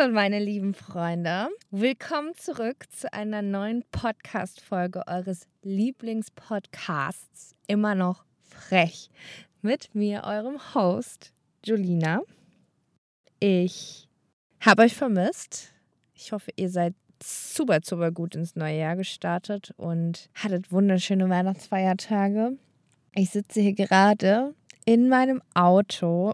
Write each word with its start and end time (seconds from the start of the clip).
Hallo 0.00 0.12
meine 0.14 0.38
lieben 0.38 0.72
Freunde, 0.72 1.48
willkommen 1.70 2.34
zurück 2.34 2.86
zu 2.90 3.12
einer 3.12 3.42
neuen 3.42 3.84
Podcast-Folge 3.92 5.06
eures 5.06 5.46
Lieblingspodcasts, 5.62 7.54
immer 7.66 7.94
noch 7.94 8.24
frech, 8.42 9.10
mit 9.60 9.94
mir, 9.94 10.22
eurem 10.24 10.58
Host 10.74 11.34
Julina. 11.66 12.22
Ich 13.40 14.08
habe 14.60 14.84
euch 14.84 14.94
vermisst. 14.94 15.74
Ich 16.14 16.32
hoffe, 16.32 16.50
ihr 16.56 16.70
seid 16.70 16.94
super, 17.22 17.80
super 17.84 18.10
gut 18.10 18.36
ins 18.36 18.56
neue 18.56 18.78
Jahr 18.78 18.96
gestartet 18.96 19.74
und 19.76 20.30
hattet 20.34 20.72
wunderschöne 20.72 21.28
Weihnachtsfeiertage. 21.28 22.56
Ich 23.14 23.30
sitze 23.30 23.60
hier 23.60 23.74
gerade 23.74 24.54
in 24.86 25.10
meinem 25.10 25.42
Auto 25.52 26.32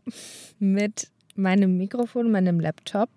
mit 0.60 1.10
meinem 1.34 1.76
Mikrofon 1.76 2.30
meinem 2.30 2.60
Laptop 2.60 3.10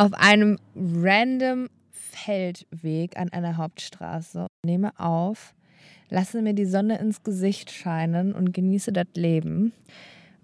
auf 0.00 0.14
einem 0.14 0.56
random 0.74 1.68
Feldweg 1.90 3.18
an 3.18 3.28
einer 3.34 3.58
Hauptstraße. 3.58 4.46
Nehme 4.64 4.98
auf, 4.98 5.54
lasse 6.08 6.40
mir 6.40 6.54
die 6.54 6.64
Sonne 6.64 6.98
ins 6.98 7.22
Gesicht 7.22 7.70
scheinen 7.70 8.32
und 8.32 8.54
genieße 8.54 8.94
das 8.94 9.08
Leben, 9.14 9.74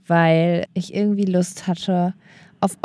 weil 0.07 0.67
ich 0.75 0.93
irgendwie 0.93 1.25
Lust 1.25 1.67
hatte 1.67 2.13
auf 2.61 2.77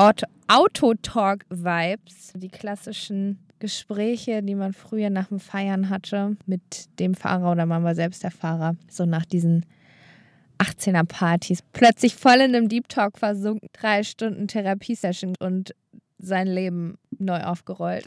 Auto-Talk-Vibes, 0.47 2.33
die 2.36 2.47
klassischen 2.47 3.39
Gespräche, 3.59 4.42
die 4.42 4.55
man 4.55 4.72
früher 4.72 5.09
nach 5.09 5.27
dem 5.27 5.42
Feiern 5.42 5.89
hatte 5.89 6.38
mit 6.45 6.97
dem 7.02 7.16
Fahrer 7.16 7.52
oder 7.52 7.66
man 7.66 7.83
war 7.83 7.95
selbst 7.95 8.23
der 8.23 8.31
Fahrer, 8.31 8.77
so 8.89 9.05
nach 9.05 9.25
diesen 9.25 9.66
18er 10.58 11.03
Partys, 11.03 11.64
plötzlich 11.73 12.16
voll 12.16 12.36
in 12.36 12.55
einem 12.55 12.69
Deep 12.69 12.88
Talk 12.88 13.17
versunken, 13.17 13.67
drei 13.73 14.03
Stunden 14.03 14.47
Therapiesession 14.47 15.33
und 15.39 15.75
sein 16.22 16.47
Leben 16.47 16.97
neu 17.17 17.41
aufgerollt. 17.41 18.05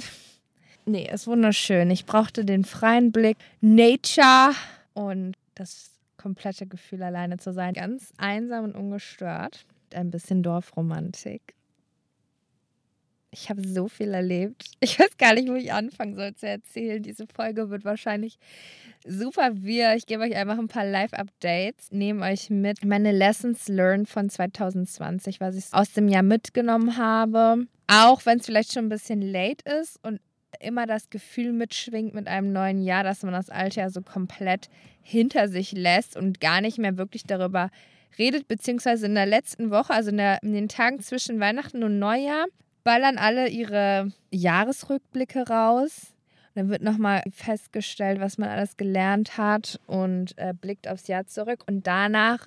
Nee, 0.87 1.09
ist 1.11 1.27
wunderschön. 1.27 1.91
Ich 1.91 2.05
brauchte 2.05 2.45
den 2.45 2.65
freien 2.65 3.11
Blick, 3.11 3.39
Nature 3.61 4.53
und 4.93 5.35
das 5.55 5.91
komplette 6.17 6.67
Gefühl, 6.67 7.03
alleine 7.03 7.39
zu 7.39 7.53
sein. 7.53 7.75
Ganz 7.75 8.13
einsam 8.19 8.65
und 8.65 8.77
ungestört. 8.77 9.65
Ein 9.95 10.11
bisschen 10.11 10.43
Dorfromantik. 10.43 11.55
Ich 13.35 13.51
habe 13.51 13.67
so 13.67 13.89
viel 13.89 14.15
erlebt. 14.15 14.65
Ich 14.81 14.99
weiß 14.99 15.17
gar 15.19 15.35
nicht, 15.35 15.49
wo 15.49 15.55
ich 15.55 15.73
anfangen 15.73 16.15
soll 16.15 16.35
zu 16.35 16.47
erzählen. 16.47 17.03
Diese 17.03 17.27
Folge 17.27 17.69
wird 17.69 17.85
wahrscheinlich 17.85 18.39
super 19.05 19.51
wir. 19.55 19.95
Ich 19.97 20.07
gebe 20.07 20.23
euch 20.23 20.37
einfach 20.37 20.57
ein 20.57 20.69
paar 20.69 20.87
Live-Updates, 20.87 21.91
nehme 21.91 22.25
euch 22.25 22.49
mit 22.51 22.85
meine 22.85 23.11
Lessons 23.11 23.67
learned 23.69 24.09
von 24.09 24.31
2020, 24.31 25.41
was 25.41 25.57
ich 25.57 25.65
aus 25.73 25.93
dem 25.93 26.09
Jahr 26.09 26.23
mitgenommen 26.23 26.97
habe. 26.97 27.67
Auch 27.89 28.25
wenn 28.25 28.39
es 28.39 28.47
vielleicht 28.47 28.73
schon 28.73 28.87
ein 28.87 28.91
bisschen 28.91 29.21
late 29.21 29.65
ist 29.81 29.99
und 30.05 30.21
immer 30.61 30.87
das 30.87 31.11
Gefühl 31.11 31.53
mitschwingt 31.53 32.15
mit 32.15 32.29
einem 32.29 32.53
neuen 32.53 32.81
Jahr, 32.83 33.03
dass 33.03 33.25
man 33.25 33.33
das 33.33 33.51
alte 33.51 33.81
Jahr 33.81 33.91
so 33.91 34.01
komplett 34.01 34.69
hinter 35.03 35.49
sich 35.49 35.73
lässt 35.73 36.17
und 36.17 36.41
gar 36.41 36.61
nicht 36.61 36.79
mehr 36.79 36.97
wirklich 36.97 37.25
darüber 37.25 37.71
redet, 38.17 38.47
beziehungsweise 38.47 39.07
in 39.07 39.17
der 39.17 39.27
letzten 39.27 39.71
Woche, 39.71 39.93
also 39.93 40.11
in, 40.11 40.19
der, 40.19 40.41
in 40.43 40.53
den 40.53 40.69
Tagen 40.69 41.01
zwischen 41.01 41.41
Weihnachten 41.41 41.83
und 41.83 41.99
Neujahr, 41.99 42.47
ballern 42.85 43.19
alle 43.19 43.49
ihre 43.49 44.13
Jahresrückblicke 44.31 45.49
raus. 45.49 46.15
Dann 46.55 46.69
wird 46.69 46.83
nochmal 46.83 47.23
festgestellt, 47.33 48.21
was 48.21 48.39
man 48.39 48.49
alles 48.49 48.77
gelernt 48.77 49.37
hat 49.37 49.81
und 49.87 50.39
äh, 50.39 50.55
blickt 50.55 50.87
aufs 50.87 51.09
Jahr 51.09 51.27
zurück. 51.27 51.65
Und 51.67 51.87
danach 51.87 52.47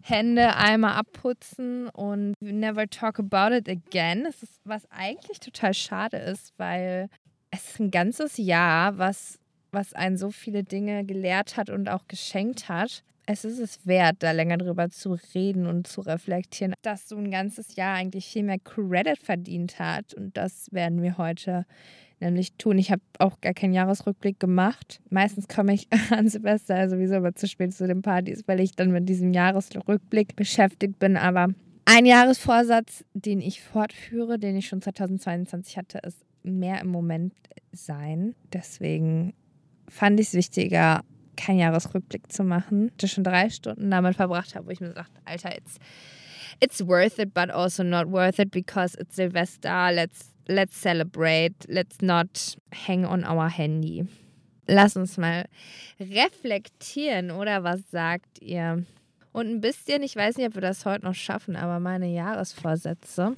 Hände 0.00 0.54
einmal 0.54 0.92
abputzen 0.94 1.88
und 1.88 2.34
never 2.40 2.88
talk 2.88 3.18
about 3.18 3.54
it 3.54 3.68
again. 3.68 4.24
Das 4.24 4.42
ist, 4.44 4.60
was 4.64 4.88
eigentlich 4.90 5.40
total 5.40 5.74
schade 5.74 6.18
ist, 6.18 6.52
weil 6.56 7.08
es 7.50 7.70
ist 7.70 7.80
ein 7.80 7.90
ganzes 7.90 8.36
Jahr, 8.36 8.96
was, 8.98 9.40
was 9.72 9.92
einen 9.94 10.16
so 10.16 10.30
viele 10.30 10.62
Dinge 10.62 11.04
gelehrt 11.04 11.56
hat 11.56 11.68
und 11.68 11.88
auch 11.88 12.06
geschenkt 12.06 12.68
hat 12.68 13.02
es 13.30 13.44
ist 13.44 13.58
es 13.58 13.86
wert, 13.86 14.16
da 14.20 14.30
länger 14.30 14.56
drüber 14.56 14.88
zu 14.88 15.18
reden 15.34 15.66
und 15.66 15.86
zu 15.86 16.00
reflektieren, 16.00 16.72
dass 16.80 17.10
so 17.10 17.16
ein 17.16 17.30
ganzes 17.30 17.76
Jahr 17.76 17.94
eigentlich 17.94 18.26
viel 18.26 18.42
mehr 18.42 18.58
Credit 18.58 19.18
verdient 19.18 19.78
hat. 19.78 20.14
Und 20.14 20.34
das 20.38 20.68
werden 20.72 21.02
wir 21.02 21.18
heute 21.18 21.66
nämlich 22.20 22.54
tun. 22.54 22.78
Ich 22.78 22.90
habe 22.90 23.02
auch 23.18 23.38
gar 23.42 23.52
keinen 23.52 23.74
Jahresrückblick 23.74 24.40
gemacht. 24.40 25.02
Meistens 25.10 25.46
komme 25.46 25.74
ich 25.74 25.88
an 26.10 26.28
Silvester 26.28 26.88
sowieso 26.88 27.16
aber 27.16 27.34
zu 27.34 27.46
spät 27.46 27.74
zu 27.74 27.86
den 27.86 28.00
Partys, 28.00 28.44
weil 28.46 28.60
ich 28.60 28.72
dann 28.72 28.92
mit 28.92 29.06
diesem 29.06 29.34
Jahresrückblick 29.34 30.34
beschäftigt 30.34 30.98
bin. 30.98 31.18
Aber 31.18 31.48
ein 31.84 32.06
Jahresvorsatz, 32.06 33.04
den 33.12 33.42
ich 33.42 33.60
fortführe, 33.60 34.38
den 34.38 34.56
ich 34.56 34.68
schon 34.68 34.80
2022 34.80 35.76
hatte, 35.76 35.98
ist 35.98 36.24
mehr 36.42 36.80
im 36.80 36.88
Moment 36.88 37.34
sein. 37.72 38.34
Deswegen 38.54 39.34
fand 39.86 40.18
ich 40.18 40.28
es 40.28 40.34
wichtiger, 40.34 41.02
keinen 41.38 41.60
Jahresrückblick 41.60 42.30
zu 42.30 42.44
machen. 42.44 42.90
Ich 43.00 43.12
schon 43.12 43.24
drei 43.24 43.48
Stunden 43.48 43.90
damit 43.90 44.16
verbracht 44.16 44.54
habe, 44.54 44.66
wo 44.66 44.70
ich 44.70 44.80
mir 44.80 44.90
dachte, 44.90 45.14
Alter, 45.24 45.56
it's, 45.56 45.78
it's 46.60 46.86
worth 46.86 47.18
it, 47.18 47.32
but 47.32 47.50
also 47.50 47.82
not 47.82 48.10
worth 48.10 48.38
it 48.38 48.50
because 48.50 48.98
it's 48.98 49.16
Silvester. 49.16 49.90
Let's, 49.92 50.32
let's 50.46 50.80
celebrate. 50.80 51.54
Let's 51.68 52.02
not 52.02 52.56
hang 52.86 53.06
on 53.06 53.24
our 53.24 53.48
handy. 53.48 54.06
Lass 54.66 54.96
uns 54.96 55.16
mal 55.16 55.46
reflektieren, 55.98 57.30
oder 57.30 57.64
was 57.64 57.80
sagt 57.90 58.42
ihr? 58.42 58.84
Und 59.32 59.48
ein 59.48 59.60
bisschen, 59.62 60.02
ich 60.02 60.14
weiß 60.14 60.36
nicht, 60.36 60.48
ob 60.48 60.56
wir 60.56 60.62
das 60.62 60.84
heute 60.84 61.06
noch 61.06 61.14
schaffen, 61.14 61.56
aber 61.56 61.80
meine 61.80 62.08
Jahresvorsätze 62.08 63.36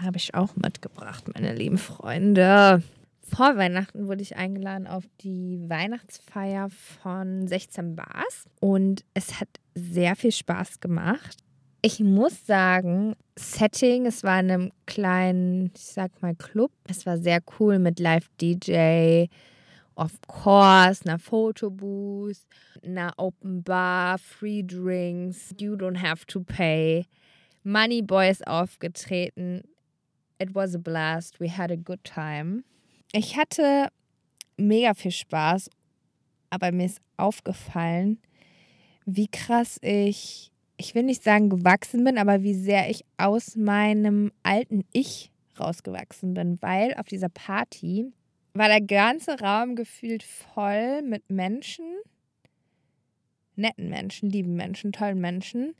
habe 0.00 0.16
ich 0.16 0.34
auch 0.34 0.54
mitgebracht, 0.54 1.24
meine 1.34 1.54
lieben 1.54 1.78
Freunde 1.78 2.82
vor 3.28 3.56
Weihnachten 3.56 4.08
wurde 4.08 4.22
ich 4.22 4.36
eingeladen 4.36 4.86
auf 4.86 5.04
die 5.20 5.60
Weihnachtsfeier 5.68 6.68
von 6.70 7.46
16 7.46 7.96
Bars 7.96 8.46
und 8.60 9.04
es 9.14 9.40
hat 9.40 9.48
sehr 9.74 10.16
viel 10.16 10.32
Spaß 10.32 10.80
gemacht. 10.80 11.38
Ich 11.80 12.00
muss 12.00 12.44
sagen, 12.44 13.14
Setting, 13.38 14.06
es 14.06 14.24
war 14.24 14.40
in 14.40 14.50
einem 14.50 14.72
kleinen, 14.86 15.70
ich 15.76 15.84
sag 15.84 16.20
mal, 16.22 16.34
Club. 16.34 16.72
Es 16.88 17.06
war 17.06 17.18
sehr 17.18 17.40
cool 17.58 17.78
mit 17.78 18.00
Live-DJ, 18.00 19.26
of 19.94 20.12
course, 20.26 21.02
einer 21.04 21.20
Fotobooth, 21.20 22.44
einer 22.84 23.12
Open 23.16 23.62
Bar, 23.62 24.18
Free 24.18 24.64
Drinks, 24.64 25.54
You 25.58 25.74
Don't 25.74 26.02
Have 26.02 26.26
to 26.26 26.40
Pay. 26.40 27.06
Money 27.62 28.02
Boy 28.02 28.30
ist 28.30 28.46
aufgetreten. 28.46 29.62
It 30.40 30.54
was 30.54 30.74
a 30.74 30.78
blast. 30.78 31.38
We 31.38 31.48
had 31.48 31.70
a 31.70 31.76
good 31.76 32.02
time. 32.02 32.64
Ich 33.12 33.38
hatte 33.38 33.88
mega 34.58 34.92
viel 34.92 35.12
Spaß, 35.12 35.70
aber 36.50 36.72
mir 36.72 36.86
ist 36.86 37.00
aufgefallen, 37.16 38.18
wie 39.06 39.28
krass 39.28 39.78
ich, 39.80 40.52
ich 40.76 40.94
will 40.94 41.04
nicht 41.04 41.24
sagen 41.24 41.48
gewachsen 41.48 42.04
bin, 42.04 42.18
aber 42.18 42.42
wie 42.42 42.54
sehr 42.54 42.90
ich 42.90 43.04
aus 43.16 43.56
meinem 43.56 44.30
alten 44.42 44.84
Ich 44.92 45.30
rausgewachsen 45.58 46.34
bin, 46.34 46.58
weil 46.60 46.94
auf 46.94 47.06
dieser 47.06 47.30
Party 47.30 48.12
war 48.52 48.68
der 48.68 48.82
ganze 48.82 49.40
Raum 49.40 49.74
gefühlt 49.74 50.22
voll 50.22 51.00
mit 51.02 51.30
Menschen, 51.30 51.86
netten 53.56 53.88
Menschen, 53.88 54.28
lieben 54.28 54.54
Menschen, 54.54 54.92
tollen 54.92 55.20
Menschen, 55.20 55.74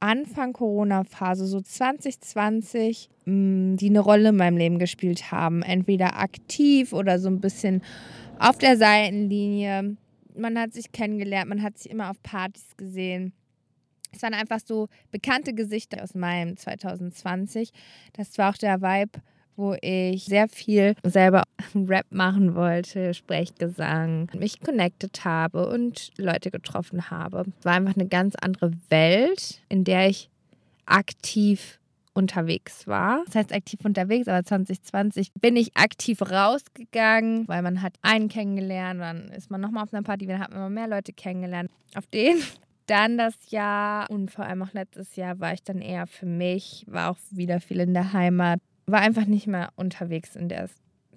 Anfang 0.00 0.52
Corona-Phase, 0.52 1.46
so 1.46 1.60
2020, 1.60 3.08
mm, 3.24 3.76
die 3.76 3.88
eine 3.88 4.00
Rolle 4.00 4.30
in 4.30 4.36
meinem 4.36 4.56
Leben 4.56 4.78
gespielt 4.78 5.30
haben. 5.32 5.62
Entweder 5.62 6.18
aktiv 6.18 6.92
oder 6.92 7.18
so 7.18 7.28
ein 7.28 7.40
bisschen 7.40 7.82
auf 8.38 8.58
der 8.58 8.76
Seitenlinie. 8.76 9.96
Man 10.36 10.58
hat 10.58 10.72
sich 10.72 10.92
kennengelernt, 10.92 11.48
man 11.48 11.62
hat 11.62 11.78
sich 11.78 11.90
immer 11.90 12.10
auf 12.10 12.22
Partys 12.22 12.76
gesehen. 12.76 13.32
Es 14.12 14.22
waren 14.22 14.34
einfach 14.34 14.60
so 14.64 14.88
bekannte 15.10 15.52
Gesichter 15.52 16.02
aus 16.02 16.14
meinem 16.14 16.56
2020. 16.56 17.70
Das 18.14 18.38
war 18.38 18.50
auch 18.50 18.56
der 18.56 18.80
Vibe 18.80 19.20
wo 19.58 19.76
ich 19.82 20.24
sehr 20.24 20.48
viel 20.48 20.94
selber 21.02 21.42
Rap 21.74 22.06
machen 22.10 22.54
wollte, 22.54 23.12
Sprechgesang, 23.12 24.30
mich 24.38 24.60
connected 24.60 25.24
habe 25.24 25.68
und 25.68 26.10
Leute 26.16 26.50
getroffen 26.50 27.10
habe. 27.10 27.44
Es 27.58 27.64
war 27.64 27.74
einfach 27.74 27.96
eine 27.96 28.08
ganz 28.08 28.34
andere 28.40 28.72
Welt, 28.88 29.60
in 29.68 29.84
der 29.84 30.08
ich 30.08 30.30
aktiv 30.86 31.78
unterwegs 32.14 32.86
war. 32.86 33.22
Das 33.26 33.34
heißt 33.36 33.52
aktiv 33.52 33.80
unterwegs, 33.84 34.28
aber 34.28 34.42
2020 34.42 35.32
bin 35.40 35.56
ich 35.56 35.76
aktiv 35.76 36.20
rausgegangen, 36.22 37.46
weil 37.46 37.62
man 37.62 37.82
hat 37.82 37.94
einen 38.02 38.28
kennengelernt, 38.28 39.00
dann 39.00 39.28
ist 39.28 39.50
man 39.50 39.60
nochmal 39.60 39.84
auf 39.84 39.92
einer 39.92 40.02
Party, 40.02 40.26
dann 40.26 40.40
hat 40.40 40.50
man 40.50 40.58
immer 40.58 40.70
mehr 40.70 40.88
Leute 40.88 41.12
kennengelernt. 41.12 41.70
Auf 41.94 42.06
den 42.06 42.38
dann 42.88 43.18
das 43.18 43.34
Jahr 43.50 44.10
und 44.10 44.30
vor 44.30 44.46
allem 44.46 44.62
auch 44.62 44.72
letztes 44.72 45.14
Jahr 45.16 45.38
war 45.40 45.52
ich 45.52 45.62
dann 45.62 45.80
eher 45.80 46.06
für 46.06 46.26
mich, 46.26 46.84
war 46.88 47.10
auch 47.10 47.18
wieder 47.30 47.60
viel 47.60 47.80
in 47.80 47.92
der 47.92 48.12
Heimat, 48.12 48.60
war 48.90 49.00
einfach 49.00 49.26
nicht 49.26 49.46
mehr 49.46 49.70
unterwegs 49.76 50.36
in 50.36 50.48
der 50.48 50.68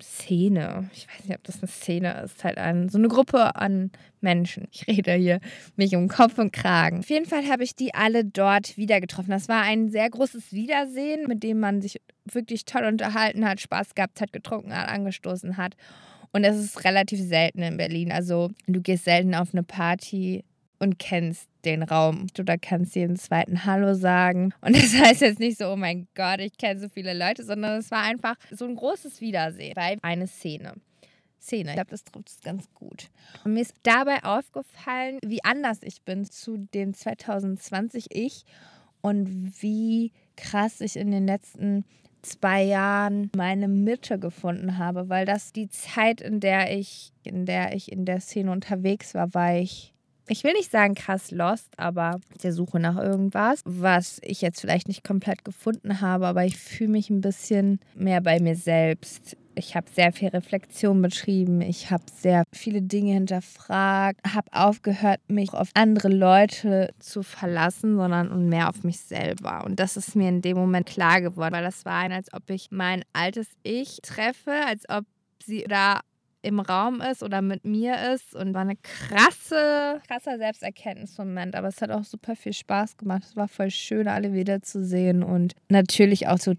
Szene. 0.01 0.89
Ich 0.93 1.07
weiß 1.07 1.25
nicht, 1.25 1.37
ob 1.37 1.43
das 1.43 1.61
eine 1.61 1.67
Szene 1.67 2.21
ist. 2.23 2.43
Halt 2.43 2.57
ein, 2.57 2.89
so 2.89 2.97
eine 2.97 3.07
Gruppe 3.07 3.55
an 3.55 3.91
Menschen. 4.19 4.67
Ich 4.71 4.87
rede 4.87 5.13
hier 5.13 5.39
mich 5.75 5.95
um 5.95 6.07
Kopf 6.07 6.37
und 6.37 6.51
Kragen. 6.51 6.99
Auf 6.99 7.09
jeden 7.09 7.25
Fall 7.25 7.47
habe 7.47 7.63
ich 7.63 7.75
die 7.75 7.93
alle 7.93 8.25
dort 8.25 8.77
wieder 8.77 8.99
getroffen. 8.99 9.31
Das 9.31 9.47
war 9.47 9.61
ein 9.61 9.89
sehr 9.89 10.09
großes 10.09 10.51
Wiedersehen, 10.51 11.27
mit 11.27 11.43
dem 11.43 11.59
man 11.59 11.81
sich 11.81 12.01
wirklich 12.25 12.65
toll 12.65 12.85
unterhalten 12.85 13.47
hat, 13.47 13.61
Spaß 13.61 13.95
gehabt 13.95 14.21
hat, 14.21 14.33
getrunken 14.33 14.75
hat, 14.75 14.89
angestoßen 14.89 15.57
hat. 15.57 15.75
Und 16.33 16.43
es 16.43 16.57
ist 16.57 16.83
relativ 16.85 17.19
selten 17.19 17.61
in 17.61 17.77
Berlin. 17.77 18.11
Also 18.11 18.51
du 18.67 18.81
gehst 18.81 19.03
selten 19.03 19.35
auf 19.35 19.53
eine 19.53 19.63
Party 19.63 20.43
und 20.81 20.97
kennst 20.97 21.47
den 21.63 21.83
Raum. 21.83 22.25
Oder 22.39 22.57
kannst 22.57 22.95
jedem 22.95 23.15
zweiten 23.15 23.65
Hallo 23.65 23.93
sagen. 23.93 24.51
Und 24.61 24.75
das 24.81 24.95
heißt 24.97 25.21
jetzt 25.21 25.39
nicht 25.39 25.59
so, 25.59 25.71
oh 25.71 25.75
mein 25.75 26.07
Gott, 26.15 26.39
ich 26.39 26.57
kenne 26.57 26.79
so 26.79 26.89
viele 26.89 27.13
Leute, 27.13 27.43
sondern 27.43 27.79
es 27.79 27.91
war 27.91 28.01
einfach 28.03 28.35
so 28.49 28.65
ein 28.65 28.75
großes 28.75 29.21
Wiedersehen 29.21 29.73
bei 29.75 29.97
eine 30.01 30.27
Szene. 30.27 30.73
Szene. 31.39 31.69
Ich 31.69 31.75
glaube, 31.75 31.91
das 31.91 32.03
trifft 32.03 32.29
es 32.29 32.39
ganz 32.41 32.67
gut. 32.73 33.09
Und 33.43 33.53
mir 33.53 33.61
ist 33.61 33.75
dabei 33.83 34.23
aufgefallen, 34.23 35.19
wie 35.23 35.43
anders 35.43 35.79
ich 35.83 36.01
bin 36.01 36.25
zu 36.25 36.57
dem 36.57 36.93
2020 36.93 38.07
ich 38.09 38.43
und 39.01 39.61
wie 39.61 40.11
krass 40.35 40.81
ich 40.81 40.95
in 40.95 41.11
den 41.11 41.27
letzten 41.27 41.85
zwei 42.23 42.63
Jahren 42.63 43.31
meine 43.35 43.67
Mitte 43.67 44.19
gefunden 44.19 44.77
habe, 44.77 45.09
weil 45.09 45.25
das 45.25 45.53
die 45.53 45.69
Zeit, 45.69 46.21
in 46.21 46.39
der 46.39 46.75
ich, 46.75 47.11
in 47.23 47.45
der 47.45 47.75
ich 47.75 47.91
in 47.91 48.05
der 48.05 48.19
Szene 48.19 48.51
unterwegs 48.51 49.15
war, 49.15 49.33
war 49.33 49.55
ich 49.55 49.93
ich 50.27 50.43
will 50.43 50.53
nicht 50.53 50.71
sagen 50.71 50.95
krass 50.95 51.31
lost, 51.31 51.67
aber 51.77 52.19
der 52.43 52.53
Suche 52.53 52.79
nach 52.79 52.97
irgendwas, 52.97 53.61
was 53.65 54.19
ich 54.23 54.41
jetzt 54.41 54.61
vielleicht 54.61 54.87
nicht 54.87 55.03
komplett 55.03 55.43
gefunden 55.43 56.01
habe, 56.01 56.27
aber 56.27 56.45
ich 56.45 56.57
fühle 56.57 56.91
mich 56.91 57.09
ein 57.09 57.21
bisschen 57.21 57.79
mehr 57.95 58.21
bei 58.21 58.39
mir 58.39 58.55
selbst. 58.55 59.37
Ich 59.53 59.75
habe 59.75 59.87
sehr 59.93 60.13
viel 60.13 60.29
Reflexion 60.29 61.01
betrieben, 61.01 61.59
ich 61.59 61.91
habe 61.91 62.05
sehr 62.13 62.43
viele 62.53 62.81
Dinge 62.81 63.13
hinterfragt, 63.13 64.21
habe 64.33 64.47
aufgehört, 64.53 65.19
mich 65.27 65.53
auf 65.53 65.69
andere 65.73 66.07
Leute 66.07 66.93
zu 66.99 67.21
verlassen, 67.21 67.97
sondern 67.97 68.47
mehr 68.47 68.69
auf 68.69 68.83
mich 68.83 69.01
selber. 69.01 69.65
Und 69.65 69.79
das 69.79 69.97
ist 69.97 70.15
mir 70.15 70.29
in 70.29 70.41
dem 70.41 70.55
Moment 70.55 70.85
klar 70.85 71.19
geworden, 71.19 71.53
weil 71.53 71.63
das 71.63 71.83
war 71.83 72.09
als 72.09 72.33
ob 72.33 72.49
ich 72.49 72.69
mein 72.71 73.03
altes 73.13 73.47
Ich 73.63 73.99
treffe, 74.01 74.53
als 74.65 74.87
ob 74.89 75.03
sie 75.43 75.65
da 75.67 75.99
im 76.41 76.59
Raum 76.59 77.01
ist 77.01 77.23
oder 77.23 77.41
mit 77.41 77.65
mir 77.65 78.13
ist 78.13 78.35
und 78.35 78.53
war 78.53 78.61
eine 78.61 78.75
krasse, 78.77 80.01
krasser 80.07 80.37
Selbsterkenntnismoment. 80.37 81.55
Aber 81.55 81.67
es 81.67 81.81
hat 81.81 81.91
auch 81.91 82.03
super 82.03 82.35
viel 82.35 82.53
Spaß 82.53 82.97
gemacht. 82.97 83.23
Es 83.23 83.35
war 83.35 83.47
voll 83.47 83.69
schön, 83.69 84.07
alle 84.07 84.33
wiederzusehen 84.33 85.23
und 85.23 85.53
natürlich 85.69 86.27
auch 86.27 86.39
so, 86.39 86.53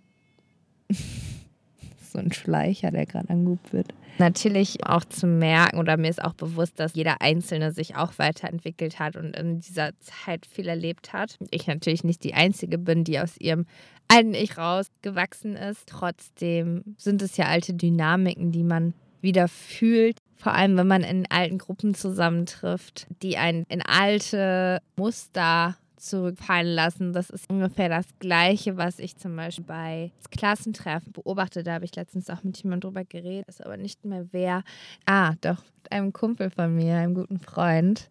so 2.12 2.19
ein 2.19 2.32
Schleicher, 2.32 2.90
der 2.90 3.06
gerade 3.06 3.31
angeguckt 3.31 3.73
wird. 3.73 3.94
Natürlich 4.19 4.87
auch 4.87 5.05
zu 5.05 5.26
merken 5.26 5.79
oder 5.79 5.96
mir 5.96 6.11
ist 6.11 6.23
auch 6.23 6.34
bewusst, 6.34 6.79
dass 6.79 6.94
jeder 6.94 7.23
Einzelne 7.23 7.73
sich 7.73 7.96
auch 7.96 8.19
weiterentwickelt 8.19 8.99
hat 8.99 9.17
und 9.17 9.34
in 9.34 9.61
dieser 9.61 9.99
Zeit 10.00 10.46
viel 10.46 10.69
erlebt 10.69 11.12
hat. 11.12 11.38
Ich 11.50 11.67
natürlich 11.67 12.05
nicht 12.05 12.23
die 12.23 12.34
Einzige 12.34 12.76
bin, 12.76 13.05
die 13.05 13.19
aus 13.19 13.38
ihrem 13.38 13.67
alten 14.08 14.34
Ich 14.34 14.58
rausgewachsen 14.58 15.56
ist. 15.56 15.88
Trotzdem 15.88 16.94
sind 16.99 17.23
es 17.23 17.38
ja 17.38 17.46
alte 17.46 17.73
Dynamiken, 17.73 18.52
die 18.52 18.64
man 18.64 18.93
wieder 19.22 19.48
fühlt. 19.48 20.19
Vor 20.36 20.52
allem, 20.52 20.76
wenn 20.76 20.88
man 20.88 21.02
in 21.02 21.30
alten 21.30 21.58
Gruppen 21.58 21.94
zusammentrifft, 21.94 23.06
die 23.22 23.36
einen 23.38 23.64
in 23.69 23.80
alte 23.82 24.80
Muster 24.96 25.76
zurückfallen 26.02 26.74
lassen. 26.74 27.12
Das 27.12 27.30
ist 27.30 27.48
ungefähr 27.48 27.88
das 27.88 28.06
Gleiche, 28.19 28.76
was 28.76 28.98
ich 28.98 29.16
zum 29.16 29.36
Beispiel 29.36 29.64
bei 29.64 30.12
Klassentreffen 30.30 31.12
beobachte. 31.12 31.62
Da 31.62 31.74
habe 31.74 31.84
ich 31.84 31.94
letztens 31.94 32.28
auch 32.28 32.42
mit 32.42 32.60
jemandem 32.62 32.90
drüber 32.90 33.04
geredet, 33.04 33.48
ist 33.48 33.64
aber 33.64 33.76
nicht 33.76 34.04
mehr 34.04 34.26
wer. 34.32 34.64
Ah, 35.06 35.34
doch, 35.40 35.62
mit 35.76 35.92
einem 35.92 36.12
Kumpel 36.12 36.50
von 36.50 36.74
mir, 36.74 36.96
einem 36.96 37.14
guten 37.14 37.38
Freund. 37.38 38.10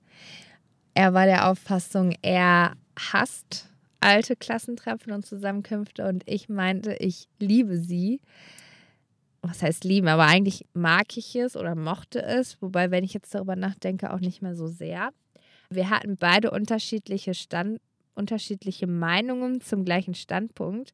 Er 0.94 1.14
war 1.14 1.26
der 1.26 1.50
Auffassung, 1.50 2.16
er 2.22 2.74
hasst 2.98 3.70
alte 4.00 4.36
Klassentreffen 4.36 5.14
und 5.14 5.26
Zusammenkünfte 5.26 6.08
und 6.08 6.24
ich 6.26 6.50
meinte, 6.50 6.94
ich 6.96 7.28
liebe 7.40 7.78
sie 7.78 8.20
was 9.42 9.62
heißt 9.64 9.84
lieben, 9.84 10.08
aber 10.08 10.26
eigentlich 10.26 10.66
mag 10.74 11.18
ich 11.18 11.36
es 11.36 11.58
oder 11.58 11.76
mochte 11.76 12.22
es, 12.22 12.62
wobei, 12.62 12.92
wenn 12.92 13.04
ich 13.04 13.14
jetzt 13.14 13.34
darüber 13.34 13.56
nachdenke, 13.56 14.14
auch 14.14 14.20
nicht 14.20 14.42
mehr 14.42 14.56
so 14.56 14.68
sehr. 14.68 15.10
Wir 15.70 15.90
hatten 15.90 16.18
beide 16.18 16.52
unterschiedliche 16.52 17.34
Stand, 17.34 17.80
unterschiedliche 18.14 18.88
Meinungen 18.88 19.62
zum 19.62 19.84
gleichen 19.84 20.14
Standpunkt. 20.14 20.94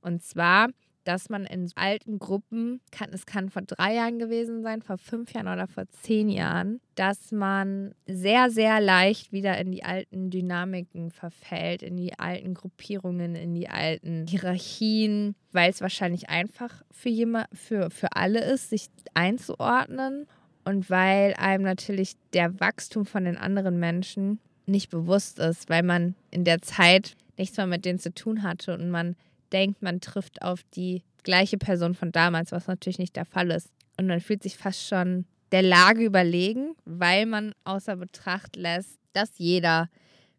Und 0.00 0.22
zwar, 0.22 0.68
dass 1.08 1.30
man 1.30 1.46
in 1.46 1.70
alten 1.74 2.18
Gruppen, 2.18 2.82
kann, 2.90 3.08
es 3.14 3.24
kann 3.24 3.48
vor 3.48 3.62
drei 3.62 3.94
Jahren 3.94 4.18
gewesen 4.18 4.62
sein, 4.62 4.82
vor 4.82 4.98
fünf 4.98 5.32
Jahren 5.32 5.48
oder 5.48 5.66
vor 5.66 5.84
zehn 6.02 6.28
Jahren, 6.28 6.80
dass 6.96 7.32
man 7.32 7.94
sehr, 8.06 8.50
sehr 8.50 8.78
leicht 8.78 9.32
wieder 9.32 9.56
in 9.56 9.72
die 9.72 9.84
alten 9.84 10.28
Dynamiken 10.28 11.10
verfällt, 11.10 11.82
in 11.82 11.96
die 11.96 12.18
alten 12.18 12.52
Gruppierungen, 12.52 13.36
in 13.36 13.54
die 13.54 13.70
alten 13.70 14.26
Hierarchien, 14.26 15.34
weil 15.52 15.70
es 15.70 15.80
wahrscheinlich 15.80 16.28
einfach 16.28 16.82
für, 16.90 17.08
jemand, 17.08 17.46
für, 17.54 17.90
für 17.90 18.12
alle 18.14 18.44
ist, 18.44 18.68
sich 18.68 18.88
einzuordnen 19.14 20.26
und 20.66 20.90
weil 20.90 21.32
einem 21.38 21.64
natürlich 21.64 22.16
der 22.34 22.60
Wachstum 22.60 23.06
von 23.06 23.24
den 23.24 23.38
anderen 23.38 23.78
Menschen 23.78 24.40
nicht 24.66 24.90
bewusst 24.90 25.38
ist, 25.38 25.70
weil 25.70 25.82
man 25.82 26.14
in 26.30 26.44
der 26.44 26.60
Zeit 26.60 27.16
nichts 27.38 27.56
mehr 27.56 27.66
mit 27.66 27.86
denen 27.86 27.98
zu 27.98 28.12
tun 28.12 28.42
hatte 28.42 28.74
und 28.74 28.90
man 28.90 29.16
denkt, 29.52 29.82
man 29.82 30.00
trifft 30.00 30.42
auf 30.42 30.62
die 30.74 31.02
gleiche 31.22 31.58
Person 31.58 31.94
von 31.94 32.12
damals, 32.12 32.52
was 32.52 32.66
natürlich 32.66 32.98
nicht 32.98 33.16
der 33.16 33.24
Fall 33.24 33.50
ist. 33.50 33.70
Und 33.96 34.06
man 34.06 34.20
fühlt 34.20 34.42
sich 34.42 34.56
fast 34.56 34.86
schon 34.86 35.26
der 35.52 35.62
Lage 35.62 36.04
überlegen, 36.04 36.74
weil 36.84 37.26
man 37.26 37.52
außer 37.64 37.96
Betracht 37.96 38.56
lässt, 38.56 38.98
dass 39.12 39.38
jeder 39.38 39.88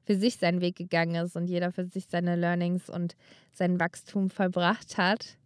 für 0.05 0.15
sich 0.15 0.37
seinen 0.37 0.61
Weg 0.61 0.75
gegangen 0.75 1.15
ist 1.23 1.35
und 1.35 1.47
jeder 1.47 1.71
für 1.71 1.85
sich 1.85 2.05
seine 2.09 2.35
Learnings 2.35 2.89
und 2.89 3.15
sein 3.51 3.79
Wachstum 3.79 4.29
vollbracht 4.29 4.97
hat. 4.97 5.37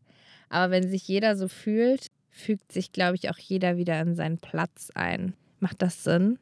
Aber 0.49 0.71
wenn 0.71 0.87
sich 0.87 1.07
jeder 1.07 1.35
so 1.35 1.47
fühlt, 1.47 2.07
fügt 2.29 2.71
sich, 2.71 2.91
glaube 2.91 3.15
ich, 3.15 3.29
auch 3.29 3.37
jeder 3.37 3.77
wieder 3.77 3.99
in 4.01 4.15
seinen 4.15 4.37
Platz 4.37 4.91
ein. 4.95 5.33
Macht 5.59 5.81
das 5.81 6.03
Sinn? 6.03 6.39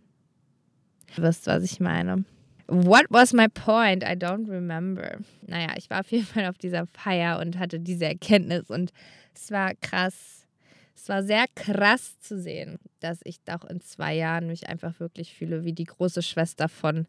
Du 1.16 1.22
wirst, 1.22 1.48
was 1.48 1.64
ich 1.64 1.80
meine. 1.80 2.26
What 2.74 3.08
was 3.10 3.34
my 3.34 3.50
point? 3.50 4.02
I 4.02 4.16
don't 4.16 4.48
remember. 4.48 5.20
Naja, 5.46 5.74
ich 5.76 5.90
war 5.90 6.00
auf 6.00 6.10
jeden 6.10 6.26
Fall 6.26 6.46
auf 6.46 6.58
dieser 6.58 6.88
Feier 6.88 7.40
und 7.40 7.60
hatte 7.60 7.82
diese 7.82 8.06
Erkenntnis 8.06 8.70
und 8.70 8.94
es 9.36 9.52
war 9.52 9.74
krass. 9.82 10.48
Es 10.96 11.10
war 11.10 11.22
sehr 11.22 11.48
krass 11.54 12.18
zu 12.22 12.40
sehen, 12.40 12.80
dass 13.02 13.20
ich 13.26 13.42
doch 13.42 13.66
in 13.66 13.82
zwei 13.82 14.16
Jahren 14.16 14.48
mich 14.48 14.70
einfach 14.70 15.02
wirklich 15.02 15.34
fühle 15.34 15.66
wie 15.66 15.74
die 15.74 15.84
große 15.84 16.22
Schwester 16.22 16.70
von 16.70 17.08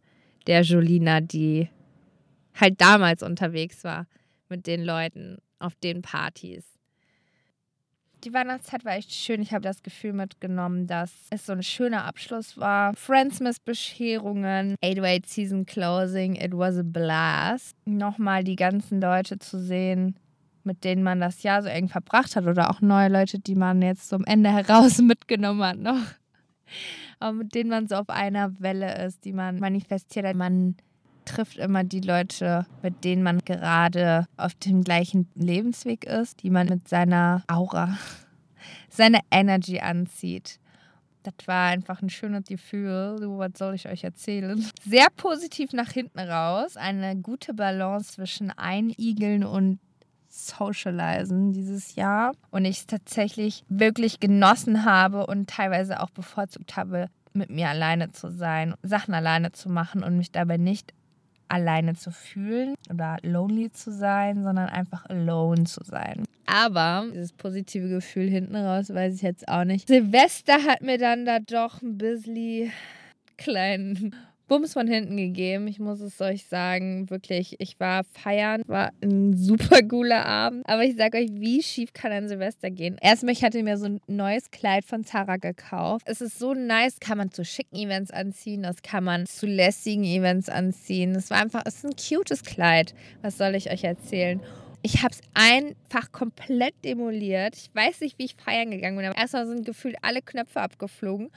der 0.48 0.62
Jolina, 0.62 1.20
die 1.20 1.68
halt 2.60 2.80
damals 2.80 3.22
unterwegs 3.22 3.84
war 3.84 4.08
mit 4.48 4.66
den 4.66 4.82
Leuten 4.82 5.38
auf 5.60 5.76
den 5.76 6.02
Partys 6.02 6.71
die 8.24 8.32
Weihnachtszeit 8.32 8.84
war 8.84 8.92
echt 8.92 9.12
schön. 9.12 9.42
Ich 9.42 9.52
habe 9.52 9.62
das 9.62 9.82
Gefühl 9.82 10.12
mitgenommen, 10.12 10.86
dass 10.86 11.12
es 11.30 11.46
so 11.46 11.52
ein 11.52 11.62
schöner 11.62 12.04
Abschluss 12.04 12.56
war. 12.58 12.94
Friends 12.94 13.40
Miss 13.40 13.58
Bescherungen, 13.58 14.76
808 14.82 15.28
Season 15.28 15.66
Closing, 15.66 16.36
it 16.36 16.52
was 16.56 16.78
a 16.78 16.82
blast. 16.84 17.76
Nochmal 17.84 18.44
die 18.44 18.56
ganzen 18.56 19.00
Leute 19.00 19.38
zu 19.38 19.58
sehen, 19.60 20.16
mit 20.64 20.84
denen 20.84 21.02
man 21.02 21.20
das 21.20 21.42
Jahr 21.42 21.62
so 21.62 21.68
eng 21.68 21.88
verbracht 21.88 22.36
hat 22.36 22.46
oder 22.46 22.70
auch 22.70 22.80
neue 22.80 23.08
Leute, 23.08 23.38
die 23.38 23.56
man 23.56 23.82
jetzt 23.82 24.08
zum 24.08 24.24
Ende 24.24 24.50
heraus 24.50 24.98
mitgenommen 25.02 25.62
hat 25.62 25.78
noch. 25.78 26.02
Aber 27.18 27.32
mit 27.32 27.54
denen 27.54 27.70
man 27.70 27.88
so 27.88 27.96
auf 27.96 28.08
einer 28.08 28.58
Welle 28.60 29.04
ist, 29.04 29.24
die 29.24 29.32
man 29.32 29.58
manifestiert 29.58 30.26
hat. 30.26 30.36
Man 30.36 30.76
trifft 31.24 31.58
immer 31.58 31.84
die 31.84 32.00
Leute, 32.00 32.66
mit 32.82 33.04
denen 33.04 33.22
man 33.22 33.38
gerade 33.40 34.26
auf 34.36 34.54
dem 34.54 34.82
gleichen 34.82 35.28
Lebensweg 35.34 36.04
ist, 36.04 36.42
die 36.42 36.50
man 36.50 36.68
mit 36.68 36.88
seiner 36.88 37.42
Aura, 37.48 37.96
seiner 38.90 39.20
Energy 39.30 39.80
anzieht. 39.80 40.58
Das 41.22 41.34
war 41.46 41.68
einfach 41.68 42.02
ein 42.02 42.10
schönes 42.10 42.44
Gefühl. 42.46 43.16
Was 43.20 43.52
soll 43.56 43.74
ich 43.74 43.88
euch 43.88 44.02
erzählen? 44.02 44.64
Sehr 44.84 45.06
positiv 45.16 45.72
nach 45.72 45.90
hinten 45.90 46.18
raus. 46.18 46.76
Eine 46.76 47.16
gute 47.16 47.54
Balance 47.54 48.14
zwischen 48.14 48.50
Einigeln 48.50 49.44
und 49.44 49.78
Socializen 50.28 51.52
dieses 51.52 51.94
Jahr. 51.94 52.32
Und 52.50 52.64
ich 52.64 52.78
es 52.78 52.86
tatsächlich 52.86 53.64
wirklich 53.68 54.18
genossen 54.18 54.84
habe 54.84 55.26
und 55.26 55.48
teilweise 55.48 56.00
auch 56.00 56.10
bevorzugt 56.10 56.76
habe, 56.76 57.08
mit 57.34 57.50
mir 57.50 57.68
alleine 57.68 58.10
zu 58.10 58.30
sein, 58.30 58.74
Sachen 58.82 59.14
alleine 59.14 59.52
zu 59.52 59.70
machen 59.70 60.02
und 60.02 60.16
mich 60.16 60.32
dabei 60.32 60.56
nicht 60.56 60.92
alleine 61.52 61.94
zu 61.94 62.10
fühlen 62.10 62.74
oder 62.90 63.18
lonely 63.22 63.70
zu 63.70 63.92
sein, 63.92 64.42
sondern 64.42 64.68
einfach 64.68 65.04
alone 65.08 65.64
zu 65.64 65.84
sein. 65.84 66.24
Aber 66.46 67.06
dieses 67.12 67.32
positive 67.32 67.88
Gefühl 67.88 68.28
hinten 68.28 68.56
raus 68.56 68.92
weiß 68.92 69.14
ich 69.14 69.22
jetzt 69.22 69.48
auch 69.48 69.64
nicht. 69.64 69.88
Silvester 69.88 70.64
hat 70.64 70.82
mir 70.82 70.98
dann 70.98 71.24
da 71.24 71.38
doch 71.38 71.82
ein 71.82 71.98
bisschen 71.98 72.72
kleinen 73.36 74.14
Bums 74.52 74.74
von 74.74 74.86
hinten 74.86 75.16
gegeben. 75.16 75.66
Ich 75.66 75.78
muss 75.78 76.00
es 76.00 76.20
euch 76.20 76.44
sagen, 76.44 77.08
wirklich. 77.08 77.56
Ich 77.58 77.80
war 77.80 78.04
feiern, 78.04 78.60
war 78.66 78.92
ein 79.02 79.34
super 79.34 79.80
cooler 79.82 80.26
Abend. 80.26 80.68
Aber 80.68 80.84
ich 80.84 80.94
sage 80.94 81.16
euch, 81.16 81.30
wie 81.32 81.62
schief 81.62 81.94
kann 81.94 82.12
ein 82.12 82.28
Silvester 82.28 82.70
gehen? 82.70 82.98
Erstmal, 83.00 83.32
ich 83.32 83.42
hatte 83.42 83.62
mir 83.62 83.78
so 83.78 83.86
ein 83.86 84.02
neues 84.08 84.50
Kleid 84.50 84.84
von 84.84 85.04
Zara 85.04 85.38
gekauft. 85.38 86.06
Es 86.06 86.20
ist 86.20 86.38
so 86.38 86.52
nice, 86.52 87.00
kann 87.00 87.16
man 87.16 87.30
zu 87.30 87.46
schicken 87.46 87.76
Events 87.76 88.10
anziehen, 88.10 88.62
das 88.62 88.82
kann 88.82 89.04
man 89.04 89.24
zu 89.24 89.46
lässigen 89.46 90.04
Events 90.04 90.50
anziehen. 90.50 91.14
Es 91.14 91.30
war 91.30 91.38
einfach, 91.38 91.62
es 91.64 91.76
ist 91.76 91.86
ein 91.86 91.96
cutes 91.96 92.42
Kleid. 92.42 92.94
Was 93.22 93.38
soll 93.38 93.54
ich 93.54 93.70
euch 93.70 93.84
erzählen? 93.84 94.38
Ich 94.82 95.02
habe 95.02 95.14
es 95.14 95.22
einfach 95.32 96.12
komplett 96.12 96.74
demoliert. 96.84 97.56
Ich 97.56 97.70
weiß 97.72 98.02
nicht, 98.02 98.18
wie 98.18 98.26
ich 98.26 98.34
feiern 98.34 98.70
gegangen 98.70 98.98
bin. 98.98 99.06
Aber 99.06 99.16
erstmal 99.16 99.46
sind 99.46 99.64
gefühlt 99.64 99.96
alle 100.02 100.20
Knöpfe 100.20 100.60
abgeflogen 100.60 101.30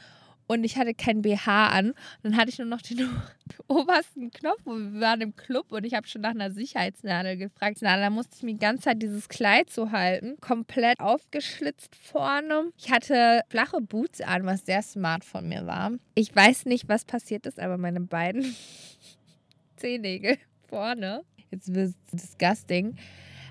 und 0.47 0.63
ich 0.63 0.77
hatte 0.77 0.93
kein 0.93 1.21
BH 1.21 1.69
an. 1.69 1.93
Dann 2.23 2.37
hatte 2.37 2.49
ich 2.49 2.57
nur 2.57 2.67
noch 2.67 2.81
den 2.81 3.09
obersten 3.67 4.31
Knopf. 4.31 4.65
Wir 4.65 5.01
waren 5.01 5.21
im 5.21 5.35
Club 5.35 5.71
und 5.71 5.85
ich 5.85 5.93
habe 5.93 6.07
schon 6.07 6.21
nach 6.21 6.31
einer 6.31 6.51
Sicherheitsnadel 6.51 7.37
gefragt. 7.37 7.77
Na, 7.81 7.97
da 7.97 8.09
musste 8.09 8.35
ich 8.37 8.43
mir 8.43 8.53
die 8.53 8.59
ganze 8.59 8.83
Zeit 8.83 9.01
dieses 9.01 9.29
Kleid 9.29 9.69
so 9.69 9.91
halten. 9.91 10.37
Komplett 10.41 10.99
aufgeschlitzt 10.99 11.95
vorne. 11.95 12.71
Ich 12.77 12.91
hatte 12.91 13.41
flache 13.49 13.81
Boots 13.81 14.21
an, 14.21 14.45
was 14.45 14.65
sehr 14.65 14.81
smart 14.81 15.23
von 15.23 15.47
mir 15.47 15.65
war. 15.65 15.91
Ich 16.15 16.35
weiß 16.35 16.65
nicht, 16.65 16.87
was 16.87 17.05
passiert 17.05 17.45
ist, 17.45 17.59
aber 17.59 17.77
meine 17.77 18.01
beiden 18.01 18.55
Zehennägel 19.77 20.37
vorne. 20.67 21.21
Jetzt 21.51 21.73
wird 21.73 21.89
es 21.89 21.95
disgusting 22.11 22.97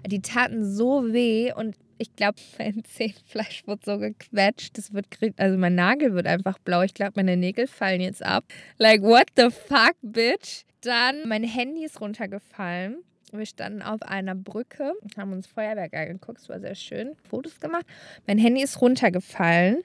die 0.07 0.21
taten 0.21 0.65
so 0.65 1.13
weh 1.13 1.53
und 1.53 1.77
ich 1.99 2.15
glaube, 2.17 2.39
mein 2.59 2.83
Zehenfleisch 2.97 3.67
wird 3.67 3.85
so 3.85 3.99
gequetscht. 3.99 4.77
Das 4.79 4.93
wird, 4.93 5.07
also 5.37 5.59
mein 5.59 5.75
Nagel 5.75 6.15
wird 6.15 6.27
einfach 6.27 6.59
blau. 6.59 6.83
Ich 6.83 6.95
glaube, 6.95 7.13
meine 7.17 7.37
Nägel 7.37 7.67
fallen 7.67 8.01
jetzt 8.01 8.25
ab. 8.25 8.45
Like, 8.79 9.03
what 9.03 9.27
the 9.37 9.51
fuck, 9.51 9.97
bitch? 10.03 10.65
Dann, 10.81 11.29
mein 11.29 11.45
Handy 11.45 11.85
ist 11.85 12.01
runtergefallen. 12.01 12.99
Wir 13.33 13.47
standen 13.47 13.83
auf 13.83 14.01
einer 14.03 14.37
Brücke, 14.37 14.93
haben 15.17 15.33
uns 15.33 15.49
Feuerwerk 15.49 15.93
angeguckt, 15.95 16.39
es 16.39 16.49
war 16.49 16.61
sehr 16.61 16.77
schön, 16.77 17.17
Fotos 17.29 17.59
gemacht. 17.59 17.85
Mein 18.29 18.39
Handy 18.39 18.63
ist 18.63 18.81
runtergefallen 18.81 19.83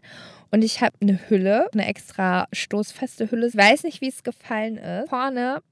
und 0.51 0.63
ich 0.63 0.81
habe 0.81 0.95
eine 1.01 1.19
Hülle, 1.29 1.67
eine 1.73 1.87
extra 1.87 2.47
stoßfeste 2.53 3.31
Hülle. 3.31 3.47
Ich 3.47 3.57
weiß 3.57 3.83
nicht, 3.83 4.01
wie 4.01 4.09
es 4.09 4.21
gefallen 4.21 4.77
ist. 4.77 5.09
Vorne 5.09 5.63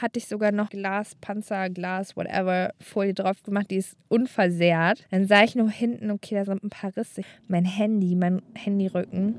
hatte 0.00 0.18
ich 0.18 0.26
sogar 0.26 0.52
noch 0.52 0.70
Glas, 0.70 1.14
Panzer, 1.20 1.70
Glas, 1.70 2.16
whatever, 2.16 2.72
Folie 2.80 3.14
drauf 3.14 3.42
gemacht. 3.42 3.70
Die 3.70 3.76
ist 3.76 3.96
unversehrt. 4.08 5.06
Dann 5.10 5.26
sah 5.26 5.42
ich 5.42 5.54
nur 5.54 5.70
hinten, 5.70 6.10
okay, 6.10 6.34
da 6.34 6.44
sind 6.44 6.62
ein 6.62 6.70
paar 6.70 6.96
Risse. 6.96 7.22
Mein 7.48 7.64
Handy, 7.64 8.14
mein 8.14 8.42
Handyrücken 8.54 9.36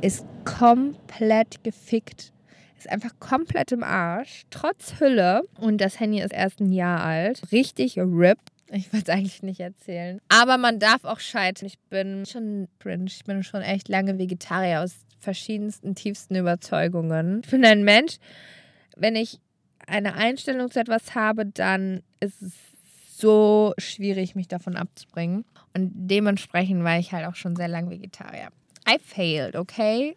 ist 0.00 0.24
komplett 0.44 1.62
gefickt. 1.64 2.32
Ist 2.78 2.90
einfach 2.90 3.12
komplett 3.20 3.72
im 3.72 3.82
Arsch. 3.82 4.44
Trotz 4.50 5.00
Hülle. 5.00 5.42
Und 5.58 5.80
das 5.80 6.00
Handy 6.00 6.20
ist 6.20 6.32
erst 6.32 6.60
ein 6.60 6.72
Jahr 6.72 7.02
alt. 7.02 7.42
Richtig 7.52 7.98
RIP. 7.98 8.38
Ich 8.72 8.92
wollte 8.92 9.10
es 9.10 9.16
eigentlich 9.16 9.42
nicht 9.42 9.60
erzählen. 9.60 10.20
Aber 10.28 10.56
man 10.56 10.78
darf 10.78 11.04
auch 11.04 11.20
scheitern. 11.20 11.66
Ich 11.66 11.78
bin 11.90 12.24
schon 12.24 12.68
cringe. 12.78 13.06
Ich 13.06 13.24
bin 13.24 13.42
schon 13.42 13.62
echt 13.62 13.88
lange 13.88 14.18
Vegetarier 14.18 14.80
aus 14.80 14.94
verschiedensten, 15.18 15.94
tiefsten 15.94 16.36
Überzeugungen. 16.36 17.42
Ich 17.44 17.50
bin 17.50 17.64
ein 17.64 17.84
Mensch, 17.84 18.16
wenn 18.96 19.16
ich 19.16 19.38
eine 19.86 20.14
Einstellung 20.14 20.70
zu 20.70 20.80
etwas 20.80 21.14
habe, 21.14 21.46
dann 21.46 22.02
ist 22.20 22.42
es 22.42 22.52
so 23.16 23.74
schwierig, 23.78 24.34
mich 24.34 24.48
davon 24.48 24.76
abzubringen. 24.76 25.44
Und 25.74 25.92
dementsprechend 25.94 26.84
war 26.84 26.98
ich 26.98 27.12
halt 27.12 27.26
auch 27.26 27.34
schon 27.34 27.56
sehr 27.56 27.68
lange 27.68 27.90
Vegetarier. 27.90 28.48
I 28.88 28.98
failed, 28.98 29.56
okay? 29.56 30.16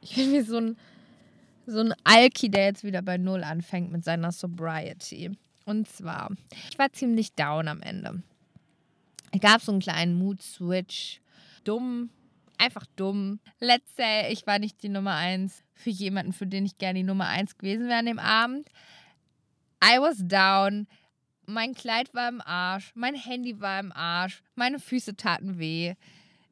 Ich 0.00 0.14
bin 0.14 0.32
wie 0.32 0.40
so 0.40 0.58
ein, 0.58 0.76
so 1.66 1.80
ein 1.80 1.94
Alki, 2.04 2.48
der 2.48 2.66
jetzt 2.66 2.84
wieder 2.84 3.02
bei 3.02 3.18
Null 3.18 3.42
anfängt 3.42 3.90
mit 3.90 4.04
seiner 4.04 4.32
Sobriety. 4.32 5.32
Und 5.64 5.88
zwar, 5.88 6.30
ich 6.70 6.78
war 6.78 6.92
ziemlich 6.92 7.32
down 7.34 7.66
am 7.66 7.82
Ende. 7.82 8.22
Es 9.32 9.40
gab 9.40 9.60
so 9.60 9.72
einen 9.72 9.80
kleinen 9.80 10.16
Mood-Switch. 10.18 11.20
Dumm, 11.64 12.10
einfach 12.58 12.86
dumm. 12.96 13.40
Let's 13.60 13.94
say, 13.96 14.32
ich 14.32 14.46
war 14.46 14.58
nicht 14.58 14.82
die 14.82 14.88
Nummer 14.88 15.14
eins 15.14 15.62
für 15.74 15.90
jemanden, 15.90 16.32
für 16.32 16.46
den 16.46 16.66
ich 16.66 16.78
gerne 16.78 17.00
die 17.00 17.04
Nummer 17.04 17.28
eins 17.28 17.56
gewesen 17.56 17.86
wäre 17.86 17.98
an 17.98 18.06
dem 18.06 18.18
Abend. 18.18 18.68
I 19.84 19.98
was 19.98 20.18
down. 20.18 20.86
Mein 21.46 21.74
Kleid 21.74 22.12
war 22.12 22.28
im 22.28 22.40
Arsch, 22.40 22.90
mein 22.94 23.14
Handy 23.14 23.60
war 23.60 23.78
im 23.78 23.92
Arsch, 23.92 24.42
meine 24.56 24.80
Füße 24.80 25.14
taten 25.14 25.58
weh. 25.60 25.94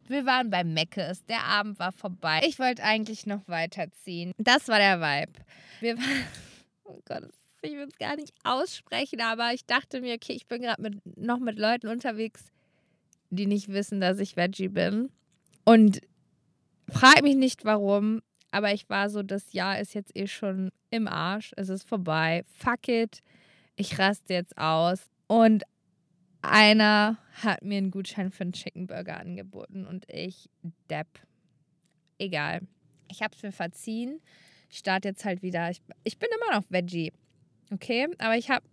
Wir 0.06 0.24
waren 0.26 0.50
bei 0.50 0.62
Meckes, 0.62 1.24
der 1.24 1.42
Abend 1.44 1.78
war 1.78 1.90
vorbei. 1.90 2.42
Ich 2.46 2.58
wollte 2.58 2.84
eigentlich 2.84 3.26
noch 3.26 3.48
weiterziehen. 3.48 4.32
Das 4.38 4.68
war 4.68 4.78
der 4.78 5.00
Vibe. 5.00 5.32
Wir 5.80 5.96
waren, 5.96 6.24
oh 6.84 7.00
Gott, 7.06 7.24
ich 7.62 7.72
will 7.72 7.88
es 7.88 7.98
gar 7.98 8.16
nicht 8.16 8.32
aussprechen, 8.44 9.20
aber 9.20 9.52
ich 9.52 9.64
dachte 9.66 10.00
mir, 10.00 10.14
okay, 10.14 10.34
ich 10.34 10.46
bin 10.46 10.62
gerade 10.62 11.00
noch 11.16 11.38
mit 11.38 11.58
Leuten 11.58 11.88
unterwegs, 11.88 12.44
die 13.30 13.46
nicht 13.46 13.68
wissen, 13.68 14.00
dass 14.00 14.18
ich 14.18 14.36
Veggie 14.36 14.68
bin. 14.68 15.10
Und 15.64 16.00
frag 16.88 17.22
mich 17.22 17.36
nicht 17.36 17.64
warum, 17.64 18.20
aber 18.50 18.72
ich 18.72 18.88
war 18.88 19.10
so, 19.10 19.22
das 19.22 19.52
Jahr 19.52 19.80
ist 19.80 19.94
jetzt 19.94 20.16
eh 20.16 20.26
schon 20.26 20.70
im 20.90 21.08
Arsch. 21.08 21.52
Es 21.56 21.68
ist 21.68 21.88
vorbei. 21.88 22.44
Fuck 22.56 22.88
it. 22.88 23.20
Ich 23.76 23.98
raste 23.98 24.34
jetzt 24.34 24.56
aus. 24.56 25.10
Und 25.26 25.64
einer 26.42 27.18
hat 27.42 27.62
mir 27.62 27.78
einen 27.78 27.90
Gutschein 27.90 28.30
für 28.30 28.42
einen 28.42 28.52
Chicken 28.52 28.86
Burger 28.86 29.18
angeboten 29.18 29.86
und 29.86 30.04
ich, 30.08 30.48
Depp. 30.88 31.08
Egal. 32.18 32.60
Ich 33.10 33.22
habe 33.22 33.34
es 33.34 33.42
mir 33.42 33.52
verziehen. 33.52 34.20
Ich 34.70 34.78
starte 34.78 35.08
jetzt 35.08 35.24
halt 35.24 35.42
wieder. 35.42 35.70
Ich, 35.70 35.80
ich 36.04 36.18
bin 36.18 36.28
immer 36.36 36.58
noch 36.58 36.64
Veggie. 36.68 37.12
Okay? 37.72 38.08
Aber 38.18 38.36
ich 38.36 38.50
habe 38.50 38.64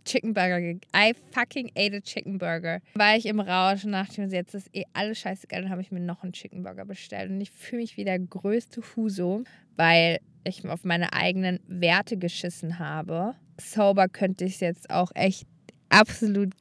Chicken 0.00 0.32
Burger 0.32 0.78
I 0.94 1.14
fucking 1.32 1.70
ate 1.76 1.94
a 1.94 2.00
Chicken 2.00 2.38
Burger. 2.38 2.80
War 2.94 3.16
ich 3.16 3.26
im 3.26 3.40
Rausch 3.40 3.84
und 3.84 3.92
dachte 3.92 4.20
mir, 4.20 4.28
jetzt 4.28 4.54
ist 4.54 4.74
eh 4.74 4.84
alles 4.94 5.18
scheißegal. 5.18 5.62
Dann 5.62 5.70
habe 5.70 5.82
ich 5.82 5.92
mir 5.92 6.00
noch 6.00 6.22
einen 6.22 6.32
Chicken 6.32 6.62
Burger 6.62 6.84
bestellt. 6.84 7.30
Und 7.30 7.40
ich 7.40 7.50
fühle 7.50 7.82
mich 7.82 7.96
wie 7.96 8.04
der 8.04 8.18
größte 8.18 8.82
Huso, 8.96 9.44
weil 9.76 10.18
ich 10.44 10.66
auf 10.66 10.84
meine 10.84 11.12
eigenen 11.12 11.60
Werte 11.66 12.16
geschissen 12.16 12.78
habe. 12.78 13.34
Sober 13.60 14.08
könnte 14.08 14.44
ich 14.44 14.54
es 14.54 14.60
jetzt 14.60 14.90
auch 14.90 15.10
echt 15.14 15.46
absolut 15.88 16.54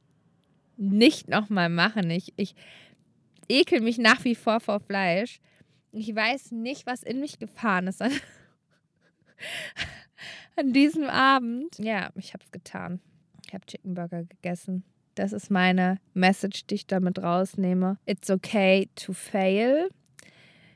nicht 0.78 1.30
nochmal 1.30 1.70
machen. 1.70 2.10
Ich, 2.10 2.34
ich 2.36 2.54
ekel 3.48 3.82
mich 3.82 3.98
nach 3.98 4.24
wie 4.24 4.36
vor 4.36 4.60
vor 4.60 4.80
Fleisch. 4.80 5.40
Ich 5.92 6.14
weiß 6.14 6.52
nicht, 6.52 6.86
was 6.86 7.04
in 7.04 7.20
mich 7.20 7.40
gefahren 7.40 7.88
ist 7.88 8.02
an, 8.02 8.12
an 10.56 10.74
diesem 10.74 11.06
Abend. 11.06 11.78
Ja, 11.80 12.12
ich 12.16 12.34
habe 12.34 12.44
es 12.44 12.52
getan. 12.52 13.02
Ich 13.52 13.54
habe 13.54 13.66
Chicken 13.66 13.96
Burger 13.96 14.24
gegessen. 14.24 14.86
Das 15.16 15.34
ist 15.34 15.52
meine 15.52 15.98
Message, 16.14 16.68
die 16.68 16.76
ich 16.76 16.88
damit 16.88 17.22
rausnehme. 17.22 17.98
It's 18.06 18.30
okay 18.30 18.88
to 18.96 19.12
fail. 19.12 19.90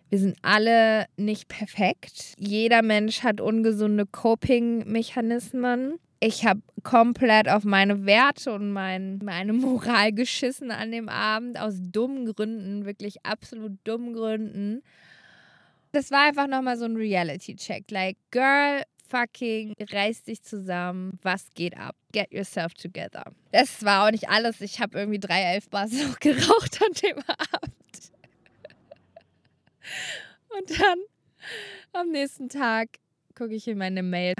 Wir 0.09 0.19
sind 0.19 0.35
alle 0.41 1.05
nicht 1.15 1.47
perfekt. 1.47 2.33
Jeder 2.37 2.81
Mensch 2.81 3.23
hat 3.23 3.39
ungesunde 3.39 4.05
Coping-Mechanismen. 4.05 5.99
Ich 6.19 6.45
habe 6.45 6.59
komplett 6.83 7.47
auf 7.47 7.63
meine 7.63 8.05
Werte 8.05 8.51
und 8.51 8.73
mein, 8.73 9.19
meine 9.23 9.53
Moral 9.53 10.11
geschissen 10.11 10.69
an 10.69 10.91
dem 10.91 11.07
Abend 11.07 11.57
aus 11.57 11.75
dummen 11.79 12.25
Gründen, 12.25 12.85
wirklich 12.85 13.25
absolut 13.25 13.77
dummen 13.85 14.11
Gründen. 14.11 14.83
Das 15.93 16.11
war 16.11 16.27
einfach 16.27 16.47
nochmal 16.47 16.75
so 16.77 16.83
ein 16.83 16.97
Reality-Check. 16.97 17.89
Like, 17.89 18.17
Girl, 18.31 18.83
fucking 19.09 19.73
reiß 19.79 20.23
dich 20.23 20.41
zusammen. 20.41 21.19
Was 21.21 21.47
geht 21.53 21.77
ab? 21.77 21.95
Get 22.11 22.31
yourself 22.31 22.73
together. 22.73 23.23
Das 23.51 23.83
war 23.83 24.05
auch 24.05 24.11
nicht 24.11 24.29
alles. 24.29 24.61
Ich 24.61 24.79
habe 24.79 24.99
irgendwie 24.99 25.19
drei 25.19 25.41
Elfbars 25.41 25.91
noch 26.07 26.19
geraucht 26.19 26.81
an 26.81 26.93
dem 27.01 27.17
Abend. 27.27 28.11
Und 30.49 30.79
dann 30.79 30.99
am 31.93 32.09
nächsten 32.09 32.49
Tag 32.49 32.89
gucke 33.35 33.53
ich 33.53 33.67
in 33.67 33.77
meine 33.77 34.03
Mail. 34.03 34.33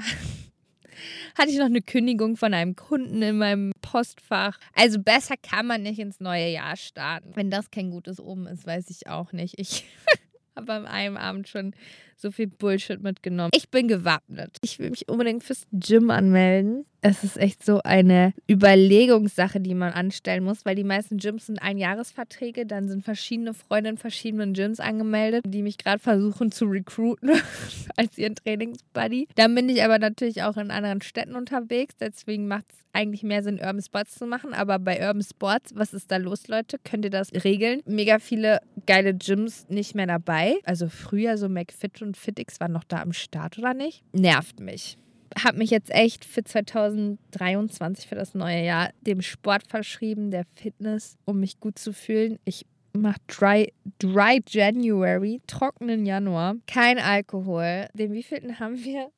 Hatte 1.36 1.50
ich 1.50 1.58
noch 1.58 1.66
eine 1.66 1.82
Kündigung 1.82 2.36
von 2.36 2.54
einem 2.54 2.74
Kunden 2.74 3.20
in 3.22 3.38
meinem 3.38 3.72
Postfach. 3.82 4.58
Also 4.74 4.98
besser 4.98 5.34
kann 5.36 5.66
man 5.66 5.82
nicht 5.82 5.98
ins 5.98 6.20
neue 6.20 6.48
Jahr 6.48 6.76
starten. 6.76 7.32
Wenn 7.34 7.50
das 7.50 7.70
kein 7.70 7.90
gutes 7.90 8.18
Omen 8.18 8.46
ist, 8.46 8.66
weiß 8.66 8.88
ich 8.90 9.06
auch 9.08 9.32
nicht. 9.32 9.58
Ich 9.58 9.84
habe 10.56 10.72
am 10.72 10.86
einem 10.86 11.16
Abend 11.16 11.48
schon 11.48 11.74
so 12.16 12.30
viel 12.30 12.46
Bullshit 12.46 13.02
mitgenommen. 13.02 13.50
Ich 13.54 13.70
bin 13.70 13.88
gewappnet. 13.88 14.56
Ich 14.62 14.78
will 14.78 14.90
mich 14.90 15.08
unbedingt 15.08 15.44
fürs 15.44 15.66
Gym 15.72 16.10
anmelden. 16.10 16.84
Es 17.08 17.22
ist 17.22 17.36
echt 17.36 17.64
so 17.64 17.80
eine 17.84 18.32
Überlegungssache, 18.50 19.60
die 19.60 19.74
man 19.74 19.92
anstellen 19.92 20.42
muss, 20.42 20.64
weil 20.64 20.74
die 20.74 20.82
meisten 20.82 21.18
Gyms 21.18 21.46
sind 21.46 21.58
Einjahresverträge. 21.58 22.66
Dann 22.66 22.88
sind 22.88 23.04
verschiedene 23.04 23.54
Freunde 23.54 23.90
in 23.90 23.96
verschiedenen 23.96 24.54
Gyms 24.54 24.80
angemeldet, 24.80 25.44
die 25.46 25.62
mich 25.62 25.78
gerade 25.78 26.00
versuchen 26.00 26.50
zu 26.50 26.64
recruiten 26.64 27.30
als 27.96 28.18
ihren 28.18 28.34
Trainingsbuddy. 28.34 29.28
Dann 29.36 29.54
bin 29.54 29.68
ich 29.68 29.84
aber 29.84 30.00
natürlich 30.00 30.42
auch 30.42 30.56
in 30.56 30.72
anderen 30.72 31.00
Städten 31.00 31.36
unterwegs. 31.36 31.94
Deswegen 32.00 32.48
macht 32.48 32.64
es 32.70 32.78
eigentlich 32.92 33.22
mehr 33.22 33.42
Sinn, 33.42 33.60
Urban 33.60 33.82
Sports 33.82 34.16
zu 34.16 34.26
machen. 34.26 34.52
Aber 34.52 34.78
bei 34.78 35.06
Urban 35.06 35.22
Sports, 35.22 35.72
was 35.76 35.94
ist 35.94 36.10
da 36.10 36.16
los, 36.16 36.48
Leute? 36.48 36.78
Könnt 36.82 37.04
ihr 37.04 37.10
das 37.10 37.32
regeln? 37.44 37.82
Mega 37.86 38.18
viele 38.18 38.60
geile 38.86 39.14
Gyms 39.14 39.66
nicht 39.68 39.94
mehr 39.94 40.06
dabei. 40.06 40.56
Also 40.64 40.88
früher 40.88 41.36
so 41.36 41.48
McFit 41.48 42.02
und 42.02 42.05
FitX 42.14 42.60
waren 42.60 42.72
noch 42.72 42.84
da 42.84 43.00
am 43.02 43.12
Start 43.12 43.58
oder 43.58 43.74
nicht? 43.74 44.02
Nervt 44.12 44.60
mich. 44.60 44.98
habe 45.42 45.58
mich 45.58 45.70
jetzt 45.70 45.90
echt 45.90 46.24
für 46.24 46.44
2023, 46.44 48.06
für 48.06 48.14
das 48.14 48.34
neue 48.34 48.64
Jahr, 48.64 48.90
dem 49.02 49.22
Sport 49.22 49.64
verschrieben, 49.68 50.30
der 50.30 50.44
Fitness, 50.54 51.16
um 51.24 51.40
mich 51.40 51.60
gut 51.60 51.78
zu 51.78 51.92
fühlen. 51.92 52.38
Ich 52.44 52.66
mache 52.92 53.20
Dry, 53.26 53.72
Dry 53.98 54.42
January, 54.48 55.40
trockenen 55.46 56.06
Januar, 56.06 56.56
kein 56.66 56.98
Alkohol. 56.98 57.88
Den 57.94 58.12
wievielten 58.12 58.58
haben 58.58 58.82
wir? 58.82 59.10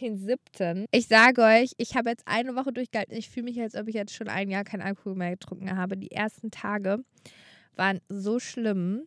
Den 0.00 0.16
siebten. 0.16 0.86
Ich 0.90 1.06
sage 1.06 1.42
euch, 1.42 1.72
ich 1.76 1.96
habe 1.96 2.08
jetzt 2.08 2.26
eine 2.26 2.56
Woche 2.56 2.72
durchgehalten. 2.72 3.14
Ich 3.14 3.28
fühle 3.28 3.44
mich, 3.44 3.60
als 3.60 3.74
ob 3.74 3.88
ich 3.88 3.94
jetzt 3.94 4.14
schon 4.14 4.28
ein 4.28 4.50
Jahr 4.50 4.64
kein 4.64 4.80
Alkohol 4.80 5.14
mehr 5.14 5.32
getrunken 5.32 5.76
habe. 5.76 5.98
Die 5.98 6.10
ersten 6.10 6.50
Tage 6.50 7.04
waren 7.76 8.00
so 8.08 8.38
schlimm. 8.38 9.02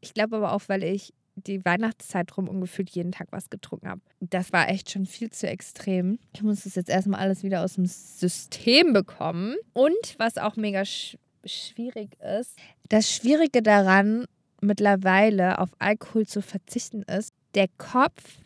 Ich 0.00 0.14
glaube 0.14 0.36
aber 0.36 0.52
auch, 0.52 0.62
weil 0.66 0.82
ich 0.82 1.12
die 1.36 1.64
Weihnachtszeit 1.64 2.36
rum 2.36 2.48
ungefühlt 2.48 2.90
jeden 2.90 3.12
Tag 3.12 3.28
was 3.30 3.50
getrunken 3.50 3.88
habe. 3.88 4.00
Das 4.20 4.52
war 4.52 4.68
echt 4.68 4.90
schon 4.90 5.06
viel 5.06 5.30
zu 5.30 5.48
extrem. 5.48 6.18
Ich 6.34 6.42
muss 6.42 6.64
das 6.64 6.74
jetzt 6.74 6.90
erstmal 6.90 7.20
alles 7.20 7.42
wieder 7.42 7.62
aus 7.64 7.74
dem 7.74 7.86
System 7.86 8.92
bekommen. 8.92 9.56
Und 9.72 10.14
was 10.18 10.38
auch 10.38 10.56
mega 10.56 10.84
sch 10.84 11.16
schwierig 11.46 12.18
ist, 12.20 12.58
das 12.90 13.10
Schwierige 13.10 13.62
daran, 13.62 14.26
mittlerweile 14.60 15.58
auf 15.58 15.70
Alkohol 15.78 16.26
zu 16.26 16.42
verzichten, 16.42 17.02
ist, 17.02 17.32
der 17.54 17.66
Kopf 17.78 18.40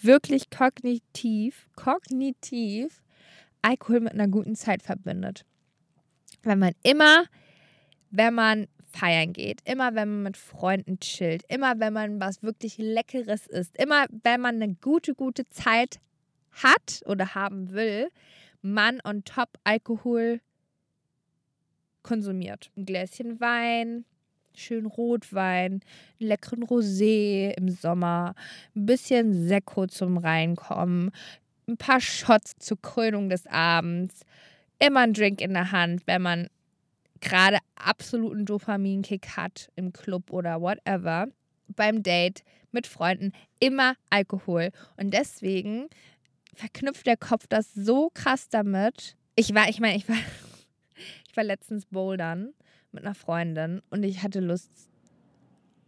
wirklich 0.00 0.48
kognitiv, 0.50 1.66
kognitiv 1.74 3.02
Alkohol 3.62 4.00
mit 4.00 4.12
einer 4.12 4.28
guten 4.28 4.54
Zeit 4.54 4.82
verbindet. 4.82 5.44
Wenn 6.42 6.58
man 6.58 6.74
immer, 6.82 7.24
wenn 8.10 8.34
man 8.34 8.66
feiern 8.92 9.32
geht, 9.32 9.60
immer 9.64 9.94
wenn 9.94 10.08
man 10.08 10.22
mit 10.22 10.36
Freunden 10.36 11.00
chillt, 11.00 11.44
immer 11.48 11.80
wenn 11.80 11.92
man 11.92 12.20
was 12.20 12.42
wirklich 12.42 12.78
Leckeres 12.78 13.46
isst, 13.46 13.76
immer 13.78 14.06
wenn 14.22 14.40
man 14.40 14.62
eine 14.62 14.74
gute, 14.74 15.14
gute 15.14 15.48
Zeit 15.48 15.98
hat 16.52 17.00
oder 17.06 17.34
haben 17.34 17.72
will, 17.72 18.08
man 18.60 19.00
on 19.04 19.24
top 19.24 19.48
Alkohol 19.64 20.40
konsumiert. 22.02 22.70
Ein 22.76 22.86
Gläschen 22.86 23.40
Wein, 23.40 24.04
schön 24.54 24.86
Rotwein, 24.86 25.72
einen 25.72 25.82
leckeren 26.18 26.64
Rosé 26.64 27.52
im 27.56 27.68
Sommer, 27.68 28.34
ein 28.76 28.86
bisschen 28.86 29.48
Sekko 29.48 29.86
zum 29.86 30.18
Reinkommen, 30.18 31.10
ein 31.68 31.76
paar 31.76 32.00
Shots 32.00 32.54
zur 32.58 32.80
Krönung 32.80 33.28
des 33.28 33.46
Abends, 33.46 34.24
immer 34.78 35.00
ein 35.00 35.14
Drink 35.14 35.40
in 35.40 35.54
der 35.54 35.72
Hand, 35.72 36.02
wenn 36.06 36.22
man 36.22 36.48
gerade 37.22 37.58
absoluten 37.76 38.44
Dopaminkick 38.44 39.36
hat 39.36 39.70
im 39.76 39.92
Club 39.92 40.30
oder 40.30 40.60
whatever, 40.60 41.28
beim 41.68 42.02
Date 42.02 42.42
mit 42.72 42.86
Freunden, 42.86 43.32
immer 43.60 43.94
Alkohol. 44.10 44.70
Und 44.96 45.14
deswegen 45.14 45.88
verknüpft 46.54 47.06
der 47.06 47.16
Kopf 47.16 47.46
das 47.48 47.72
so 47.72 48.10
krass 48.12 48.48
damit. 48.48 49.16
Ich 49.36 49.54
war, 49.54 49.68
ich 49.68 49.80
meine, 49.80 49.96
ich 49.96 50.08
war, 50.08 50.16
ich 51.28 51.36
war 51.36 51.44
letztens 51.44 51.86
bouldern 51.86 52.52
mit 52.90 53.04
einer 53.04 53.14
Freundin 53.14 53.80
und 53.88 54.02
ich 54.02 54.22
hatte 54.22 54.40
Lust 54.40 54.70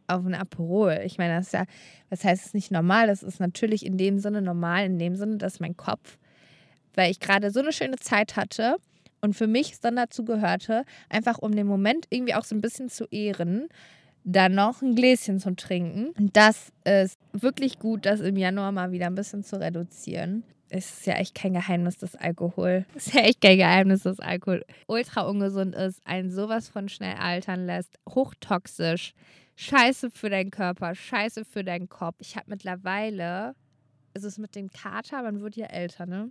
auf 0.06 0.24
ein 0.24 0.34
Aperol. 0.34 1.00
Ich 1.04 1.18
meine, 1.18 1.36
das 1.36 1.46
ist 1.46 1.52
ja, 1.52 1.64
was 2.10 2.24
heißt 2.24 2.46
es 2.46 2.54
nicht 2.54 2.70
normal? 2.70 3.06
Das 3.06 3.22
ist 3.22 3.40
natürlich 3.40 3.84
in 3.84 3.98
dem 3.98 4.18
Sinne 4.18 4.42
normal, 4.42 4.84
in 4.84 4.98
dem 4.98 5.16
Sinne, 5.16 5.38
dass 5.38 5.60
mein 5.60 5.76
Kopf, 5.76 6.18
weil 6.94 7.10
ich 7.10 7.20
gerade 7.20 7.50
so 7.50 7.60
eine 7.60 7.72
schöne 7.72 7.96
Zeit 7.96 8.36
hatte, 8.36 8.76
und 9.24 9.32
für 9.32 9.46
mich 9.46 9.80
dann 9.80 9.96
dazu 9.96 10.22
gehörte, 10.22 10.84
einfach 11.08 11.38
um 11.38 11.56
den 11.56 11.66
Moment 11.66 12.06
irgendwie 12.10 12.34
auch 12.34 12.44
so 12.44 12.54
ein 12.54 12.60
bisschen 12.60 12.90
zu 12.90 13.06
ehren, 13.06 13.68
dann 14.22 14.54
noch 14.54 14.82
ein 14.82 14.94
Gläschen 14.94 15.40
zu 15.40 15.56
trinken. 15.56 16.10
Und 16.18 16.36
das 16.36 16.72
ist 16.84 17.18
wirklich 17.32 17.78
gut, 17.78 18.04
das 18.04 18.20
im 18.20 18.36
Januar 18.36 18.70
mal 18.70 18.92
wieder 18.92 19.06
ein 19.06 19.14
bisschen 19.14 19.42
zu 19.42 19.58
reduzieren. 19.58 20.44
Es 20.68 20.98
ist 20.98 21.06
ja 21.06 21.14
echt 21.14 21.34
kein 21.34 21.54
Geheimnis, 21.54 21.96
dass 21.96 22.16
Alkohol, 22.16 22.84
es 22.94 23.06
ist 23.06 23.14
ja 23.14 23.22
echt 23.22 23.40
kein 23.40 23.56
Geheimnis, 23.56 24.02
dass 24.02 24.20
Alkohol 24.20 24.62
ultra 24.88 25.22
ungesund 25.22 25.74
ist, 25.74 26.06
einen 26.06 26.30
sowas 26.30 26.68
von 26.68 26.90
schnell 26.90 27.14
altern 27.14 27.64
lässt, 27.64 27.98
hochtoxisch, 28.06 29.14
scheiße 29.56 30.10
für 30.10 30.28
deinen 30.28 30.50
Körper, 30.50 30.94
scheiße 30.94 31.46
für 31.46 31.64
deinen 31.64 31.88
Kopf. 31.88 32.16
Ich 32.20 32.36
habe 32.36 32.50
mittlerweile, 32.50 33.54
ist 34.12 34.24
es 34.24 34.36
mit 34.36 34.54
dem 34.54 34.70
Kater, 34.70 35.22
man 35.22 35.40
wird 35.40 35.56
ja 35.56 35.66
älter, 35.66 36.04
ne? 36.04 36.30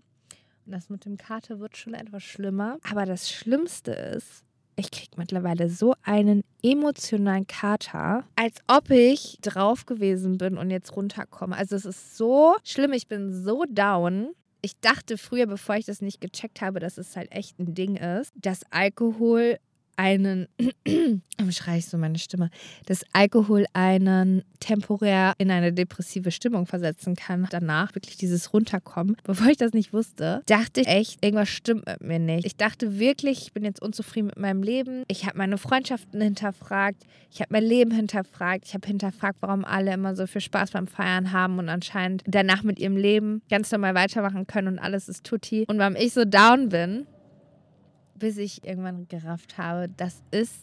Das 0.65 0.89
mit 0.89 1.05
dem 1.05 1.17
Kater 1.17 1.59
wird 1.59 1.75
schon 1.77 1.93
etwas 1.93 2.23
schlimmer. 2.23 2.77
Aber 2.89 3.05
das 3.05 3.29
Schlimmste 3.29 3.91
ist, 3.91 4.43
ich 4.75 4.91
kriege 4.91 5.11
mittlerweile 5.17 5.69
so 5.69 5.93
einen 6.03 6.43
emotionalen 6.63 7.45
Kater, 7.47 8.23
als 8.35 8.59
ob 8.67 8.89
ich 8.89 9.37
drauf 9.41 9.85
gewesen 9.85 10.37
bin 10.37 10.57
und 10.57 10.71
jetzt 10.71 10.95
runterkomme. 10.95 11.55
Also 11.55 11.75
es 11.75 11.85
ist 11.85 12.17
so 12.17 12.55
schlimm, 12.63 12.93
ich 12.93 13.07
bin 13.07 13.31
so 13.43 13.65
down. 13.69 14.33
Ich 14.61 14.79
dachte 14.79 15.17
früher, 15.17 15.45
bevor 15.45 15.75
ich 15.75 15.85
das 15.85 16.01
nicht 16.01 16.21
gecheckt 16.21 16.61
habe, 16.61 16.79
dass 16.79 16.97
es 16.97 17.15
halt 17.17 17.31
echt 17.31 17.59
ein 17.59 17.75
Ding 17.75 17.97
ist, 17.97 18.31
dass 18.35 18.61
Alkohol 18.71 19.57
einen, 19.97 20.47
schreie 21.49 21.79
ich 21.79 21.87
so 21.87 21.97
meine 21.97 22.19
Stimme, 22.19 22.49
dass 22.85 23.03
Alkohol 23.13 23.65
einen 23.73 24.43
temporär 24.59 25.33
in 25.37 25.51
eine 25.51 25.73
depressive 25.73 26.31
Stimmung 26.31 26.65
versetzen 26.65 27.15
kann. 27.15 27.47
Danach 27.49 27.95
wirklich 27.95 28.17
dieses 28.17 28.53
Runterkommen. 28.53 29.17
Bevor 29.23 29.47
ich 29.47 29.57
das 29.57 29.73
nicht 29.73 29.93
wusste, 29.93 30.41
dachte 30.45 30.81
ich 30.81 30.87
echt, 30.87 31.23
irgendwas 31.23 31.49
stimmt 31.49 31.85
mit 31.85 32.01
mir 32.01 32.19
nicht. 32.19 32.45
Ich 32.45 32.55
dachte 32.55 32.99
wirklich, 32.99 33.41
ich 33.43 33.53
bin 33.53 33.63
jetzt 33.63 33.81
unzufrieden 33.81 34.27
mit 34.27 34.37
meinem 34.37 34.63
Leben. 34.63 35.03
Ich 35.07 35.25
habe 35.25 35.37
meine 35.37 35.57
Freundschaften 35.57 36.21
hinterfragt. 36.21 37.03
Ich 37.31 37.41
habe 37.41 37.49
mein 37.51 37.63
Leben 37.63 37.91
hinterfragt. 37.91 38.65
Ich 38.65 38.73
habe 38.73 38.87
hinterfragt, 38.87 39.37
warum 39.41 39.65
alle 39.65 39.93
immer 39.93 40.15
so 40.15 40.27
viel 40.27 40.41
Spaß 40.41 40.71
beim 40.71 40.87
Feiern 40.87 41.31
haben 41.31 41.59
und 41.59 41.69
anscheinend 41.69 42.23
danach 42.25 42.63
mit 42.63 42.79
ihrem 42.79 42.97
Leben 42.97 43.41
ganz 43.49 43.71
normal 43.71 43.95
weitermachen 43.95 44.47
können 44.47 44.67
und 44.67 44.79
alles 44.79 45.09
ist 45.09 45.23
tutti. 45.23 45.65
Und 45.67 45.77
warum 45.77 45.95
ich 45.95 46.13
so 46.13 46.25
down 46.25 46.69
bin, 46.69 47.07
bis 48.23 48.37
ich 48.37 48.65
irgendwann 48.65 49.05
gerafft 49.09 49.57
habe, 49.57 49.89
das 49.97 50.23
ist 50.31 50.55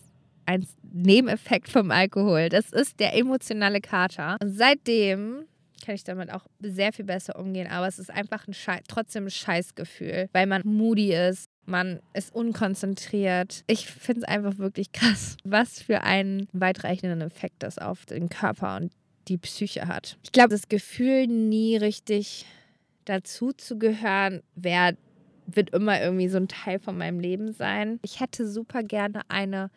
ein 0.46 0.66
Nebeneffekt 0.94 1.68
vom 1.68 1.90
Alkohol. 1.90 2.48
Das 2.48 2.72
ist 2.72 2.98
der 2.98 3.14
emotionale 3.14 3.82
Kater. 3.82 4.38
Und 4.42 4.56
seitdem 4.56 5.44
kann 5.84 5.94
ich 5.94 6.02
damit 6.02 6.32
auch 6.32 6.46
sehr 6.60 6.94
viel 6.94 7.04
besser 7.04 7.38
umgehen. 7.38 7.68
Aber 7.70 7.86
es 7.86 7.98
ist 7.98 8.10
einfach 8.10 8.48
ein 8.48 8.54
Schei 8.54 8.80
trotzdem 8.88 9.26
ein 9.26 9.30
Scheißgefühl, 9.30 10.30
weil 10.32 10.46
man 10.46 10.62
moody 10.64 11.12
ist. 11.14 11.50
Man 11.66 12.00
ist 12.14 12.34
unkonzentriert. 12.34 13.62
Ich 13.66 13.86
finde 13.86 14.22
es 14.22 14.24
einfach 14.26 14.56
wirklich 14.56 14.90
krass, 14.92 15.36
was 15.44 15.82
für 15.82 16.00
einen 16.02 16.48
weitreichenden 16.54 17.20
Effekt 17.20 17.56
das 17.62 17.76
auf 17.76 18.06
den 18.06 18.30
Körper 18.30 18.78
und 18.78 18.90
die 19.28 19.36
Psyche 19.36 19.86
hat. 19.86 20.16
Ich 20.22 20.32
glaube, 20.32 20.48
das 20.48 20.70
Gefühl, 20.70 21.26
nie 21.26 21.76
richtig 21.76 22.46
dazu 23.04 23.52
zu 23.52 23.78
gehören, 23.78 24.40
wäre 24.54 24.96
wird 25.56 25.70
immer 25.70 26.00
irgendwie 26.00 26.28
so 26.28 26.38
ein 26.38 26.48
Teil 26.48 26.78
von 26.78 26.96
meinem 26.98 27.20
Leben 27.20 27.52
sein. 27.52 27.98
Ich 28.02 28.20
hätte 28.20 28.48
super 28.48 28.82
gerne 28.82 29.22
eine 29.28 29.70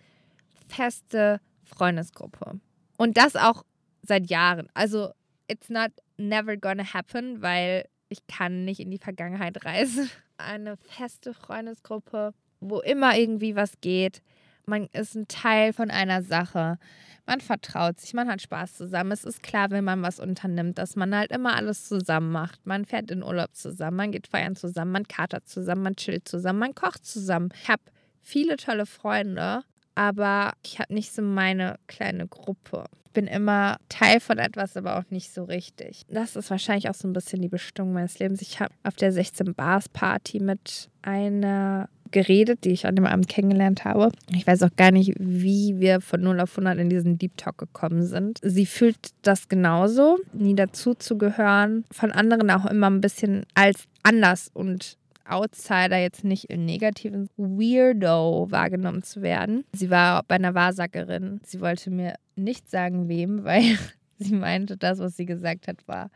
feste 0.67 1.39
Freundesgruppe. 1.63 2.59
Und 2.97 3.17
das 3.17 3.35
auch 3.35 3.63
seit 4.01 4.29
Jahren. 4.29 4.67
Also, 4.73 5.11
it's 5.47 5.69
not 5.69 5.91
never 6.17 6.57
gonna 6.57 6.93
happen, 6.93 7.41
weil 7.41 7.85
ich 8.09 8.25
kann 8.27 8.65
nicht 8.65 8.79
in 8.79 8.91
die 8.91 8.97
Vergangenheit 8.97 9.65
reisen. 9.65 10.09
Eine 10.37 10.77
feste 10.77 11.33
Freundesgruppe, 11.33 12.33
wo 12.59 12.79
immer 12.79 13.17
irgendwie 13.17 13.55
was 13.55 13.79
geht. 13.81 14.21
Man 14.65 14.87
ist 14.93 15.15
ein 15.15 15.27
Teil 15.27 15.73
von 15.73 15.91
einer 15.91 16.21
Sache 16.21 16.77
man 17.25 17.41
vertraut 17.41 17.99
sich, 17.99 18.13
man 18.13 18.27
hat 18.27 18.41
Spaß 18.41 18.75
zusammen. 18.75 19.11
Es 19.11 19.23
ist 19.23 19.43
klar, 19.43 19.71
wenn 19.71 19.83
man 19.83 20.01
was 20.01 20.19
unternimmt, 20.19 20.77
dass 20.77 20.95
man 20.95 21.15
halt 21.15 21.31
immer 21.31 21.55
alles 21.55 21.87
zusammen 21.87 22.31
macht. 22.31 22.65
Man 22.65 22.85
fährt 22.85 23.11
in 23.11 23.23
Urlaub 23.23 23.55
zusammen, 23.55 23.97
man 23.97 24.11
geht 24.11 24.27
feiern 24.27 24.55
zusammen, 24.55 24.91
man 24.91 25.07
katert 25.07 25.47
zusammen, 25.47 25.83
man 25.83 25.95
chillt 25.95 26.27
zusammen, 26.27 26.59
man 26.59 26.75
kocht 26.75 27.05
zusammen. 27.05 27.49
Ich 27.61 27.69
habe 27.69 27.81
viele 28.21 28.57
tolle 28.57 28.85
Freunde, 28.85 29.63
aber 29.95 30.53
ich 30.63 30.79
habe 30.79 30.93
nicht 30.93 31.13
so 31.13 31.21
meine 31.21 31.79
kleine 31.87 32.27
Gruppe. 32.27 32.85
Ich 33.05 33.13
bin 33.13 33.27
immer 33.27 33.77
Teil 33.89 34.19
von 34.19 34.39
etwas, 34.39 34.75
aber 34.75 34.97
auch 34.97 35.09
nicht 35.09 35.31
so 35.31 35.43
richtig. 35.43 36.01
Das 36.09 36.35
ist 36.35 36.49
wahrscheinlich 36.49 36.89
auch 36.89 36.95
so 36.95 37.07
ein 37.07 37.13
bisschen 37.13 37.41
die 37.41 37.47
Bestimmung 37.47 37.93
meines 37.93 38.17
Lebens. 38.17 38.41
Ich 38.41 38.59
habe 38.59 38.73
auf 38.83 38.95
der 38.95 39.11
16 39.11 39.53
Bars 39.53 39.87
Party 39.87 40.39
mit 40.39 40.89
einer 41.03 41.89
geredet, 42.13 42.63
die 42.63 42.69
ich 42.69 42.85
an 42.85 42.95
dem 42.95 43.05
Abend 43.05 43.27
kennengelernt 43.27 43.83
habe. 43.83 44.09
Ich 44.33 44.47
weiß 44.47 44.63
auch 44.63 44.75
gar 44.77 44.91
nicht, 44.91 45.13
wie 45.19 45.79
wir 45.79 45.99
von 45.99 46.21
0 46.21 46.39
auf 46.39 46.51
100 46.51 46.77
in 46.77 46.89
diesen 46.89 47.17
Deep 47.17 47.35
Talk 47.35 47.57
gekommen 47.57 48.03
sind. 48.03 48.39
Sie 48.41 48.65
fühlt 48.65 48.97
das 49.23 49.49
genauso, 49.49 50.19
nie 50.31 50.55
dazu 50.55 50.93
zu 50.93 51.17
gehören, 51.17 51.83
von 51.91 52.11
anderen 52.11 52.49
auch 52.49 52.65
immer 52.65 52.89
ein 52.89 53.01
bisschen 53.01 53.45
als 53.55 53.83
anders 54.03 54.49
und 54.53 54.97
Outsider 55.25 55.97
jetzt 55.97 56.23
nicht 56.23 56.49
im 56.49 56.65
negativen 56.65 57.29
Weirdo 57.37 58.47
wahrgenommen 58.49 59.03
zu 59.03 59.21
werden. 59.21 59.63
Sie 59.73 59.89
war 59.89 60.23
bei 60.23 60.35
einer 60.35 60.53
Wahrsagerin. 60.53 61.39
Sie 61.43 61.61
wollte 61.61 61.91
mir 61.91 62.15
nicht 62.35 62.69
sagen, 62.69 63.07
wem, 63.07 63.43
weil 63.43 63.77
Sie 64.23 64.35
meinte, 64.35 64.77
das, 64.77 64.99
was 64.99 65.17
sie 65.17 65.25
gesagt 65.25 65.67
hat, 65.67 65.87
war 65.87 66.09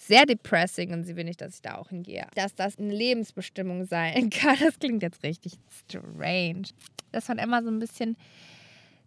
sehr 0.00 0.26
depressing 0.26 0.92
und 0.92 1.04
sie 1.04 1.16
will 1.16 1.24
nicht, 1.24 1.40
dass 1.40 1.56
ich 1.56 1.62
da 1.62 1.76
auch 1.76 1.88
hingehe. 1.90 2.26
Dass 2.34 2.54
das 2.54 2.78
eine 2.78 2.92
Lebensbestimmung 2.92 3.84
sein 3.84 4.30
kann, 4.30 4.56
das 4.60 4.78
klingt 4.78 5.02
jetzt 5.02 5.22
richtig 5.22 5.58
strange. 5.70 6.68
Dass 7.12 7.28
man 7.28 7.38
immer 7.38 7.62
so 7.62 7.70
ein 7.70 7.78
bisschen 7.78 8.16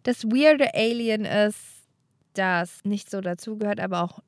das 0.03 0.23
weirde 0.25 0.73
Alien 0.73 1.25
ist, 1.25 1.81
das 2.33 2.79
nicht 2.83 3.09
so 3.09 3.21
dazugehört, 3.21 3.79
aber 3.79 4.03
auch 4.03 4.19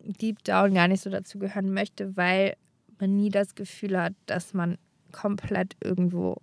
deep 0.00 0.44
down 0.44 0.74
gar 0.74 0.88
nicht 0.88 1.02
so 1.02 1.10
dazugehören 1.10 1.72
möchte, 1.72 2.16
weil 2.16 2.54
man 2.98 3.16
nie 3.16 3.30
das 3.30 3.54
Gefühl 3.54 3.98
hat, 4.00 4.12
dass 4.26 4.52
man 4.52 4.78
komplett 5.12 5.76
irgendwo 5.82 6.36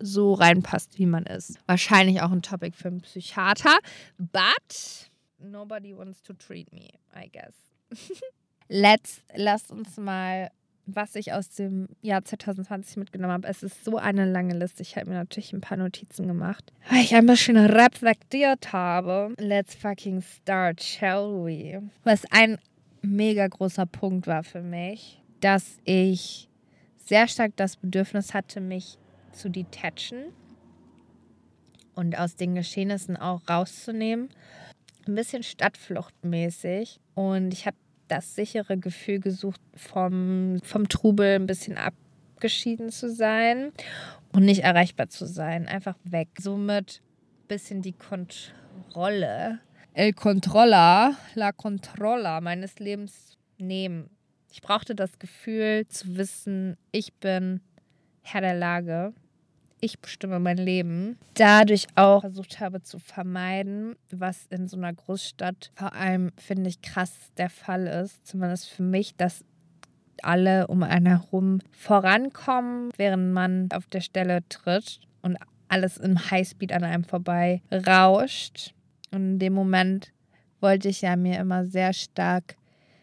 so 0.00 0.34
reinpasst, 0.34 0.98
wie 0.98 1.06
man 1.06 1.24
ist. 1.24 1.58
Wahrscheinlich 1.66 2.22
auch 2.22 2.30
ein 2.30 2.42
Topic 2.42 2.76
für 2.76 2.88
einen 2.88 3.00
Psychiater, 3.00 3.76
but 4.16 5.10
nobody 5.40 5.92
wants 5.92 6.22
to 6.22 6.34
treat 6.34 6.72
me, 6.72 6.90
I 7.14 7.28
guess. 7.28 7.54
Let's, 8.68 9.22
lass 9.34 9.70
uns 9.70 9.96
mal, 9.96 10.50
was 10.86 11.14
ich 11.14 11.32
aus 11.32 11.48
dem 11.50 11.88
Jahr 12.02 12.24
2020 12.24 12.96
mitgenommen 12.98 13.32
habe. 13.32 13.48
Es 13.48 13.62
ist 13.62 13.84
so 13.84 13.96
eine 13.96 14.30
lange 14.30 14.54
Liste. 14.54 14.82
Ich 14.82 14.96
habe 14.96 15.08
mir 15.08 15.16
natürlich 15.16 15.52
ein 15.52 15.60
paar 15.60 15.78
Notizen 15.78 16.26
gemacht, 16.26 16.72
weil 16.90 17.00
ich 17.02 17.14
ein 17.14 17.26
bisschen 17.26 17.56
reflektiert 17.56 18.72
habe. 18.72 19.34
Let's 19.38 19.74
fucking 19.74 20.22
start, 20.22 20.82
shall 20.82 21.44
we? 21.44 21.82
Was 22.04 22.24
ein 22.30 22.58
mega 23.02 23.46
großer 23.46 23.86
Punkt 23.86 24.26
war 24.26 24.42
für 24.42 24.62
mich, 24.62 25.22
dass 25.40 25.78
ich 25.84 26.48
sehr 26.96 27.28
stark 27.28 27.52
das 27.56 27.76
Bedürfnis 27.76 28.34
hatte, 28.34 28.60
mich 28.60 28.98
zu 29.32 29.48
detachen 29.48 30.32
und 31.94 32.18
aus 32.18 32.36
den 32.36 32.54
Geschehnissen 32.54 33.16
auch 33.16 33.40
rauszunehmen. 33.48 34.28
Ein 35.08 35.14
bisschen 35.14 35.42
stadtfluchtmäßig. 35.42 37.00
Und 37.14 37.52
ich 37.52 37.64
habe 37.64 37.76
das 38.08 38.34
sichere 38.34 38.76
Gefühl 38.76 39.20
gesucht, 39.20 39.60
vom, 39.74 40.60
vom 40.62 40.88
Trubel 40.88 41.36
ein 41.36 41.46
bisschen 41.46 41.78
abgeschieden 41.78 42.90
zu 42.90 43.10
sein 43.10 43.72
und 44.32 44.44
nicht 44.44 44.60
erreichbar 44.64 45.08
zu 45.08 45.26
sein. 45.26 45.66
Einfach 45.66 45.96
weg. 46.04 46.28
Somit 46.38 47.00
ein 47.00 47.48
bisschen 47.48 47.80
die 47.80 47.94
Kontrolle, 47.94 49.60
el 49.94 50.12
Controller, 50.12 51.16
la 51.34 51.52
Controlla 51.52 52.42
meines 52.42 52.78
Lebens 52.78 53.38
nehmen. 53.56 54.10
Ich 54.52 54.60
brauchte 54.60 54.94
das 54.94 55.18
Gefühl 55.18 55.88
zu 55.88 56.18
wissen, 56.18 56.76
ich 56.92 57.14
bin 57.14 57.62
Herr 58.20 58.42
der 58.42 58.54
Lage 58.54 59.14
ich 59.80 60.00
bestimme 60.00 60.40
mein 60.40 60.58
Leben, 60.58 61.18
dadurch 61.34 61.86
auch 61.94 62.20
versucht 62.20 62.60
habe 62.60 62.82
zu 62.82 62.98
vermeiden, 62.98 63.96
was 64.10 64.46
in 64.50 64.68
so 64.68 64.76
einer 64.76 64.92
Großstadt 64.92 65.70
vor 65.74 65.92
allem, 65.92 66.32
finde 66.36 66.68
ich, 66.68 66.82
krass 66.82 67.12
der 67.36 67.50
Fall 67.50 67.86
ist, 67.86 68.26
zumindest 68.26 68.68
für 68.68 68.82
mich, 68.82 69.16
dass 69.16 69.44
alle 70.22 70.66
um 70.66 70.82
einen 70.82 71.06
herum 71.06 71.60
vorankommen, 71.70 72.90
während 72.96 73.32
man 73.32 73.68
auf 73.72 73.86
der 73.86 74.00
Stelle 74.00 74.40
tritt 74.48 75.00
und 75.22 75.38
alles 75.68 75.96
im 75.96 76.30
Highspeed 76.30 76.72
an 76.72 76.84
einem 76.84 77.04
vorbei 77.04 77.62
rauscht. 77.70 78.74
Und 79.12 79.32
in 79.32 79.38
dem 79.38 79.52
Moment 79.52 80.12
wollte 80.60 80.88
ich 80.88 81.02
ja 81.02 81.14
mir 81.16 81.38
immer 81.38 81.66
sehr 81.66 81.92
stark 81.92 82.56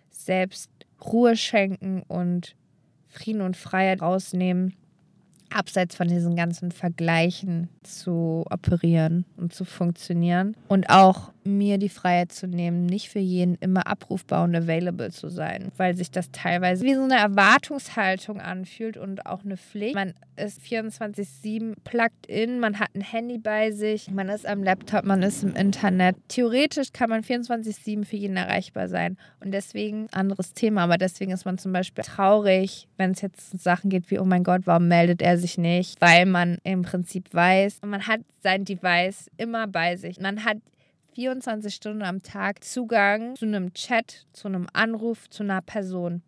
selbst 0.10 0.70
Ruhe 1.04 1.38
schenken 1.38 2.04
und 2.04 2.56
Frieden 3.08 3.42
und 3.42 3.56
Freiheit 3.56 4.02
rausnehmen 4.02 4.76
abseits 5.56 5.96
von 5.96 6.08
diesen 6.08 6.36
ganzen 6.36 6.72
Vergleichen 6.72 7.70
zu 7.84 8.46
operieren 8.50 9.26
und 9.38 9.54
zu 9.54 9.66
funktionieren. 9.66 10.56
Und 10.68 10.90
auch 10.90 11.32
mir 11.46 11.78
die 11.78 11.90
Freiheit 11.90 12.32
zu 12.32 12.48
nehmen, 12.48 12.86
nicht 12.86 13.10
für 13.10 13.20
jeden 13.20 13.56
immer 13.56 13.88
abrufbar 13.88 14.44
und 14.44 14.56
available 14.56 15.12
zu 15.12 15.30
sein, 15.30 15.72
weil 15.78 15.96
sich 15.96 16.12
das 16.12 16.32
teilweise 16.32 16.84
wie 16.84 16.96
so 16.96 17.04
eine 17.04 17.18
Erwartungshaltung 17.18 18.42
anfühlt 18.42 18.98
und 18.98 19.26
auch 19.26 19.46
eine 19.46 19.58
Pflicht. 19.58 19.96
Man 19.96 20.14
ist 20.36 20.62
24/7 20.62 21.76
plugged 21.84 22.26
in, 22.28 22.60
man 22.60 22.80
hat 22.80 22.90
ein 22.96 23.02
Handy 23.02 23.38
bei 23.38 23.72
sich, 23.72 24.10
man 24.12 24.30
ist 24.30 24.46
am 24.46 24.64
Laptop, 24.64 25.06
man 25.06 25.24
ist 25.24 25.44
im 25.44 25.56
Internet. 25.56 26.16
Theoretisch 26.28 26.92
kann 26.92 27.10
man 27.10 27.24
24/7 27.24 28.06
für 28.06 28.16
jeden 28.16 28.38
erreichbar 28.38 28.88
sein 28.88 29.18
und 29.40 29.52
deswegen 29.52 30.08
anderes 30.12 30.54
Thema, 30.54 30.84
aber 30.84 30.98
deswegen 30.98 31.32
ist 31.32 31.46
man 31.46 31.58
zum 31.58 31.72
Beispiel 31.72 32.04
traurig, 32.04 32.88
wenn 32.98 33.12
es 33.12 33.22
jetzt 33.22 33.54
um 33.54 33.60
Sachen 33.60 33.90
geht 33.90 34.10
wie 34.10 34.20
oh 34.20 34.26
mein 34.26 34.44
Gott, 34.44 34.62
warum 34.66 34.88
meldet 34.88 35.22
er 35.22 35.38
sich 35.38 35.58
nicht, 35.58 36.02
weil 36.02 36.26
man 36.26 36.58
im 36.64 36.82
Prinzip 36.82 37.34
weiß, 37.34 37.80
man 37.86 38.08
hat 38.08 38.22
sein 38.42 38.66
Device 38.66 39.30
immer 39.38 39.68
bei 39.68 39.96
sich. 39.96 40.20
Man 40.20 40.44
hat 40.44 40.58
24 41.16 41.74
Stunden 41.74 42.04
am 42.04 42.22
Tag 42.22 42.64
Zugang 42.64 43.36
zu 43.38 43.46
einem 43.46 43.74
Chat, 43.74 44.28
zu 44.34 44.50
einem 44.50 44.68
Anruf, 44.74 45.30
zu 45.30 45.44
einer 45.44 45.62
Person. 45.62 46.22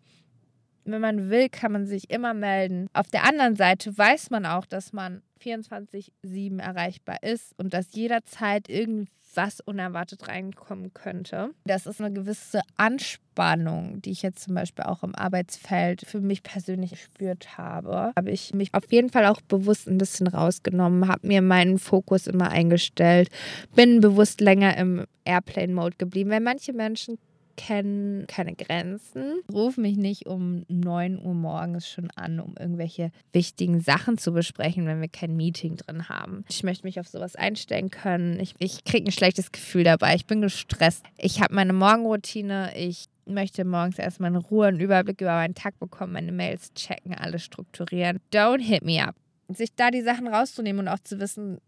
Wenn 0.85 1.01
man 1.01 1.29
will, 1.29 1.49
kann 1.49 1.73
man 1.73 1.85
sich 1.85 2.09
immer 2.09 2.33
melden. 2.33 2.87
Auf 2.93 3.07
der 3.07 3.25
anderen 3.25 3.57
Seite 3.57 3.97
weiß 3.97 4.29
man 4.29 4.45
auch, 4.45 4.65
dass 4.65 4.93
man 4.93 5.21
24-7 5.43 6.61
erreichbar 6.61 7.21
ist 7.21 7.53
und 7.59 7.73
dass 7.73 7.93
jederzeit 7.93 8.69
irgendwie 8.69 9.11
was 9.37 9.61
unerwartet 9.61 10.27
reinkommen 10.27 10.93
könnte. 10.93 11.51
Das 11.63 11.85
ist 11.85 12.01
eine 12.01 12.11
gewisse 12.11 12.61
Anspannung, 12.75 14.01
die 14.01 14.11
ich 14.11 14.23
jetzt 14.23 14.43
zum 14.43 14.55
Beispiel 14.55 14.83
auch 14.83 15.03
im 15.03 15.15
Arbeitsfeld 15.15 16.01
für 16.01 16.19
mich 16.19 16.41
persönlich 16.41 16.89
gespürt 16.91 17.57
habe. 17.57 18.11
Habe 18.17 18.31
ich 18.31 18.53
mich 18.53 18.73
auf 18.73 18.91
jeden 18.91 19.09
Fall 19.09 19.27
auch 19.27 19.39
bewusst 19.41 19.87
ein 19.87 19.99
bisschen 19.99 20.27
rausgenommen, 20.27 21.07
habe 21.07 21.27
mir 21.27 21.43
meinen 21.43 21.77
Fokus 21.77 22.25
immer 22.25 22.49
eingestellt, 22.49 23.29
bin 23.75 24.01
bewusst 24.01 24.41
länger 24.41 24.75
im 24.75 25.05
Airplane-Mode 25.23 25.97
geblieben, 25.97 26.31
weil 26.31 26.41
manche 26.41 26.73
Menschen 26.73 27.19
kennen 27.57 28.25
keine 28.27 28.55
Grenzen. 28.55 29.41
Ruf 29.51 29.75
mich 29.75 29.97
nicht 29.97 30.27
um 30.27 30.63
9 30.69 31.19
Uhr 31.19 31.33
morgens 31.33 31.89
schon 31.89 32.09
an, 32.15 32.39
um 32.39 32.55
irgendwelche 32.57 33.11
wichtigen 33.33 33.81
Sachen 33.81 34.17
zu 34.17 34.31
besprechen, 34.31 34.85
wenn 34.85 35.01
wir 35.01 35.09
kein 35.09 35.35
Meeting 35.35 35.75
drin 35.75 36.07
haben. 36.07 36.45
Ich 36.49 36.63
möchte 36.63 36.85
mich 36.85 36.99
auf 36.99 37.07
sowas 37.07 37.35
einstellen 37.35 37.89
können. 37.89 38.39
Ich, 38.39 38.53
ich 38.59 38.85
kriege 38.85 39.09
ein 39.09 39.11
schlechtes 39.11 39.51
Gefühl 39.51 39.83
dabei. 39.83 40.15
Ich 40.15 40.25
bin 40.25 40.41
gestresst. 40.41 41.03
Ich 41.17 41.41
habe 41.41 41.53
meine 41.53 41.73
Morgenroutine. 41.73 42.71
Ich 42.77 43.07
möchte 43.25 43.65
morgens 43.65 43.99
erstmal 43.99 44.31
in 44.31 44.37
Ruhe 44.37 44.67
einen 44.67 44.79
Überblick 44.79 45.19
über 45.19 45.33
meinen 45.33 45.55
Tag 45.55 45.77
bekommen, 45.79 46.13
meine 46.13 46.31
Mails 46.31 46.73
checken, 46.73 47.13
alles 47.13 47.43
strukturieren. 47.43 48.19
Don't 48.31 48.61
hit 48.61 48.85
me 48.85 49.05
up. 49.05 49.15
Sich 49.49 49.73
da 49.75 49.91
die 49.91 50.01
Sachen 50.01 50.27
rauszunehmen 50.27 50.81
und 50.81 50.87
auch 50.87 50.99
zu 50.99 51.19
wissen, 51.19 51.59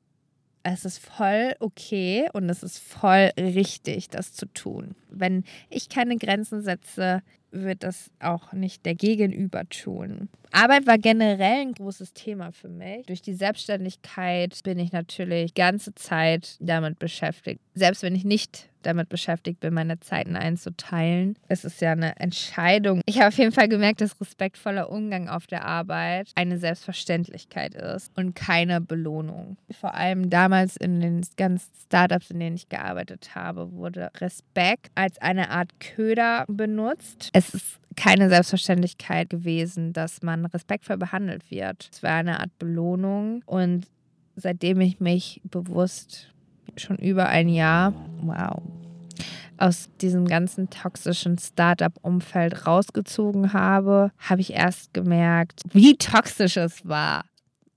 es 0.64 0.86
ist 0.86 1.00
voll 1.00 1.56
okay 1.60 2.28
und 2.34 2.50
es 2.50 2.64
ist 2.64 2.80
voll 2.80 3.32
richtig, 3.38 4.10
das 4.10 4.34
zu 4.34 4.46
tun. 4.48 4.96
Wenn 5.10 5.44
ich 5.70 5.90
keine 5.90 6.18
Grenzen 6.18 6.62
setze, 6.62 7.22
wird 7.52 7.84
das 7.84 8.12
auch 8.20 8.54
nicht 8.54 8.86
der 8.86 8.96
Gegenüber 8.96 9.68
tun. 9.70 10.30
Arbeit 10.52 10.88
war 10.88 10.98
generell 10.98 11.62
ein 11.62 11.74
großes 11.74 12.14
Thema 12.14 12.52
für 12.52 12.70
mich. 12.70 13.06
Durch 13.06 13.22
die 13.22 13.34
Selbstständigkeit 13.34 14.60
bin 14.64 14.80
ich 14.80 14.92
natürlich 14.92 15.54
ganze 15.54 15.94
Zeit 15.94 16.58
damit 16.60 17.00
beschäftigt. 17.00 17.62
Selbst 17.76 18.02
wenn 18.04 18.16
ich 18.16 18.26
nicht 18.26 18.70
damit 18.82 19.10
beschäftigt 19.10 19.60
bin, 19.60 19.74
meine 19.74 20.00
Zeiten 20.00 20.36
einzuteilen. 20.36 21.38
Es 21.48 21.66
ist 21.66 21.82
ja 21.82 21.92
eine 21.92 22.16
Entscheidung. 22.18 23.02
Ich 23.06 23.18
habe 23.18 23.28
auf 23.28 23.38
jeden 23.38 23.52
Fall 23.52 23.68
gemerkt, 23.68 24.02
dass 24.02 24.20
respektvoller 24.20 24.90
Umgang 24.90 25.28
auf 25.28 25.48
der 25.48 25.66
Arbeit 25.66 26.32
eine 26.36 26.58
Selbstverständlichkeit 26.58 27.76
ist 27.76 28.12
und 28.16 28.36
keine 28.36 28.82
Belohnung. 28.82 29.58
Vor 29.72 29.96
allem 29.96 30.30
damals 30.30 30.78
in 30.78 31.02
den 31.02 31.22
ganzen 31.36 31.72
Startups, 31.86 32.32
in 32.32 32.40
denen 32.40 32.56
ich 32.56 32.70
gearbeitet 32.70 33.36
habe, 33.36 33.72
wurde 33.74 34.12
Respekt 34.18 34.92
als 35.00 35.18
eine 35.22 35.50
Art 35.50 35.80
Köder 35.80 36.44
benutzt. 36.50 37.30
Es 37.32 37.54
ist 37.54 37.80
keine 37.96 38.28
Selbstverständlichkeit 38.28 39.30
gewesen, 39.30 39.94
dass 39.94 40.22
man 40.22 40.46
respektvoll 40.46 40.98
behandelt 40.98 41.50
wird. 41.50 41.90
Es 41.94 42.04
war 42.04 42.12
eine 42.12 42.42
Art 42.42 42.58
Belohnung 42.60 43.42
und 43.46 43.88
seitdem 44.36 44.82
ich 44.82 45.00
mich 45.00 45.40
bewusst 45.46 46.34
schon 46.76 46.98
über 46.98 47.30
ein 47.30 47.48
Jahr, 47.48 47.94
wow, 48.22 48.62
aus 49.58 49.90
diesem 50.02 50.28
ganzen 50.28 50.70
toxischen 50.70 51.38
Startup-Umfeld 51.38 52.68
rausgezogen 52.68 53.54
habe, 53.54 54.12
habe 54.18 54.42
ich 54.42 54.52
erst 54.52 54.94
gemerkt, 54.94 55.62
wie 55.72 55.96
toxisch 55.96 56.58
es 56.58 56.86
war 56.88 57.24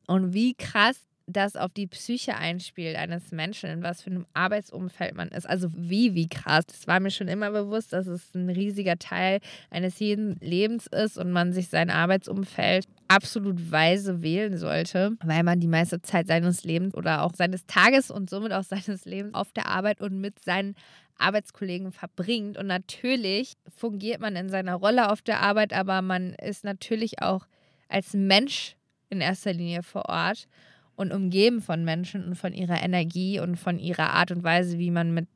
und 0.09 0.35
wie 0.35 0.55
krass 0.55 0.99
das 1.27 1.57
auf 1.57 1.73
die 1.73 1.87
Psyche 1.87 2.37
einspielt 2.37 2.97
eines 2.97 3.33
Menschen, 3.33 3.71
in 3.71 3.83
was 3.83 4.03
für 4.03 4.11
einem 4.11 4.27
Arbeitsumfeld 4.35 5.15
man 5.15 5.29
ist. 5.29 5.49
Also 5.49 5.69
wie, 5.75 6.15
wie 6.15 6.29
krass. 6.29 6.65
Es 6.73 6.87
war 6.87 7.01
mir 7.01 7.11
schon 7.11 7.29
immer 7.29 7.51
bewusst, 7.51 7.93
dass 7.93 8.07
es 8.07 8.35
ein 8.35 8.51
riesiger 8.51 8.99
Teil 8.99 9.41
eines 9.71 9.99
jeden 9.99 10.37
Lebens 10.41 10.87
ist 10.87 11.19
und 11.19 11.33
man 11.33 11.53
sich 11.53 11.69
sein 11.69 11.91
Arbeitsumfeld 11.91 12.87
absolut 13.09 13.71
weise 13.71 14.23
wählen 14.23 14.57
sollte, 14.57 15.17
weil 15.23 15.43
man 15.43 15.61
die 15.61 15.69
meiste 15.69 16.01
Zeit 16.03 16.29
seines 16.29 16.65
Lebens 16.65 16.95
oder 16.95 17.23
auch 17.23 17.35
seines 17.35 17.67
Tages 17.67 18.11
und 18.11 18.31
somit 18.31 18.53
auch 18.53 18.65
seines 18.65 19.05
Lebens 19.05 19.35
auf 19.35 19.53
der 19.53 19.67
Arbeit 19.67 20.01
und 20.01 20.21
mit 20.21 20.43
seinen 20.43 20.75
Arbeitskollegen 21.19 21.93
verbringt. 21.93 22.57
Und 22.57 22.67
natürlich 22.67 23.55
fungiert 23.69 24.21
man 24.21 24.37
in 24.37 24.49
seiner 24.49 24.75
Rolle 24.75 25.11
auf 25.11 25.23
der 25.23 25.41
Arbeit, 25.41 25.73
aber 25.73 26.03
man 26.03 26.35
ist 26.35 26.65
natürlich 26.65 27.23
auch 27.23 27.47
als 27.89 28.15
Mensch 28.15 28.77
in 29.11 29.21
erster 29.21 29.53
Linie 29.53 29.83
vor 29.83 30.09
Ort 30.09 30.49
und 30.96 31.12
umgeben 31.12 31.61
von 31.61 31.85
Menschen 31.85 32.24
und 32.24 32.35
von 32.37 32.52
ihrer 32.52 32.83
Energie 32.83 33.40
und 33.40 33.57
von 33.57 33.78
ihrer 33.78 34.11
Art 34.11 34.31
und 34.31 34.42
Weise, 34.42 34.78
wie 34.78 34.90
man 34.90 35.14
mit 35.14 35.28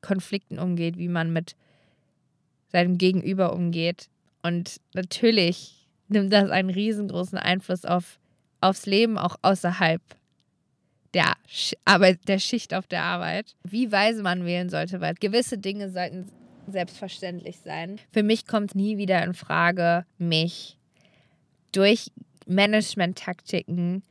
Konflikten 0.00 0.58
umgeht, 0.58 0.96
wie 0.96 1.08
man 1.08 1.32
mit 1.32 1.56
seinem 2.68 2.98
Gegenüber 2.98 3.52
umgeht. 3.52 4.08
Und 4.42 4.80
natürlich 4.94 5.88
nimmt 6.08 6.32
das 6.32 6.50
einen 6.50 6.70
riesengroßen 6.70 7.38
Einfluss 7.38 7.84
auf, 7.84 8.18
aufs 8.60 8.86
Leben, 8.86 9.18
auch 9.18 9.36
außerhalb 9.42 10.00
der, 11.14 11.32
Arbeit, 11.84 12.20
der 12.28 12.38
Schicht 12.38 12.74
auf 12.74 12.86
der 12.86 13.02
Arbeit. 13.02 13.56
Wie 13.64 13.90
weise 13.90 14.22
man 14.22 14.44
wählen 14.44 14.68
sollte, 14.68 15.00
weil 15.00 15.14
gewisse 15.14 15.58
Dinge 15.58 15.90
sollten 15.90 16.26
selbstverständlich 16.66 17.58
sein. 17.58 17.98
Für 18.12 18.22
mich 18.22 18.46
kommt 18.46 18.74
nie 18.74 18.98
wieder 18.98 19.22
in 19.24 19.34
Frage, 19.34 20.04
mich 20.18 20.76
durch 21.72 22.10
Management-Taktiken 22.46 24.02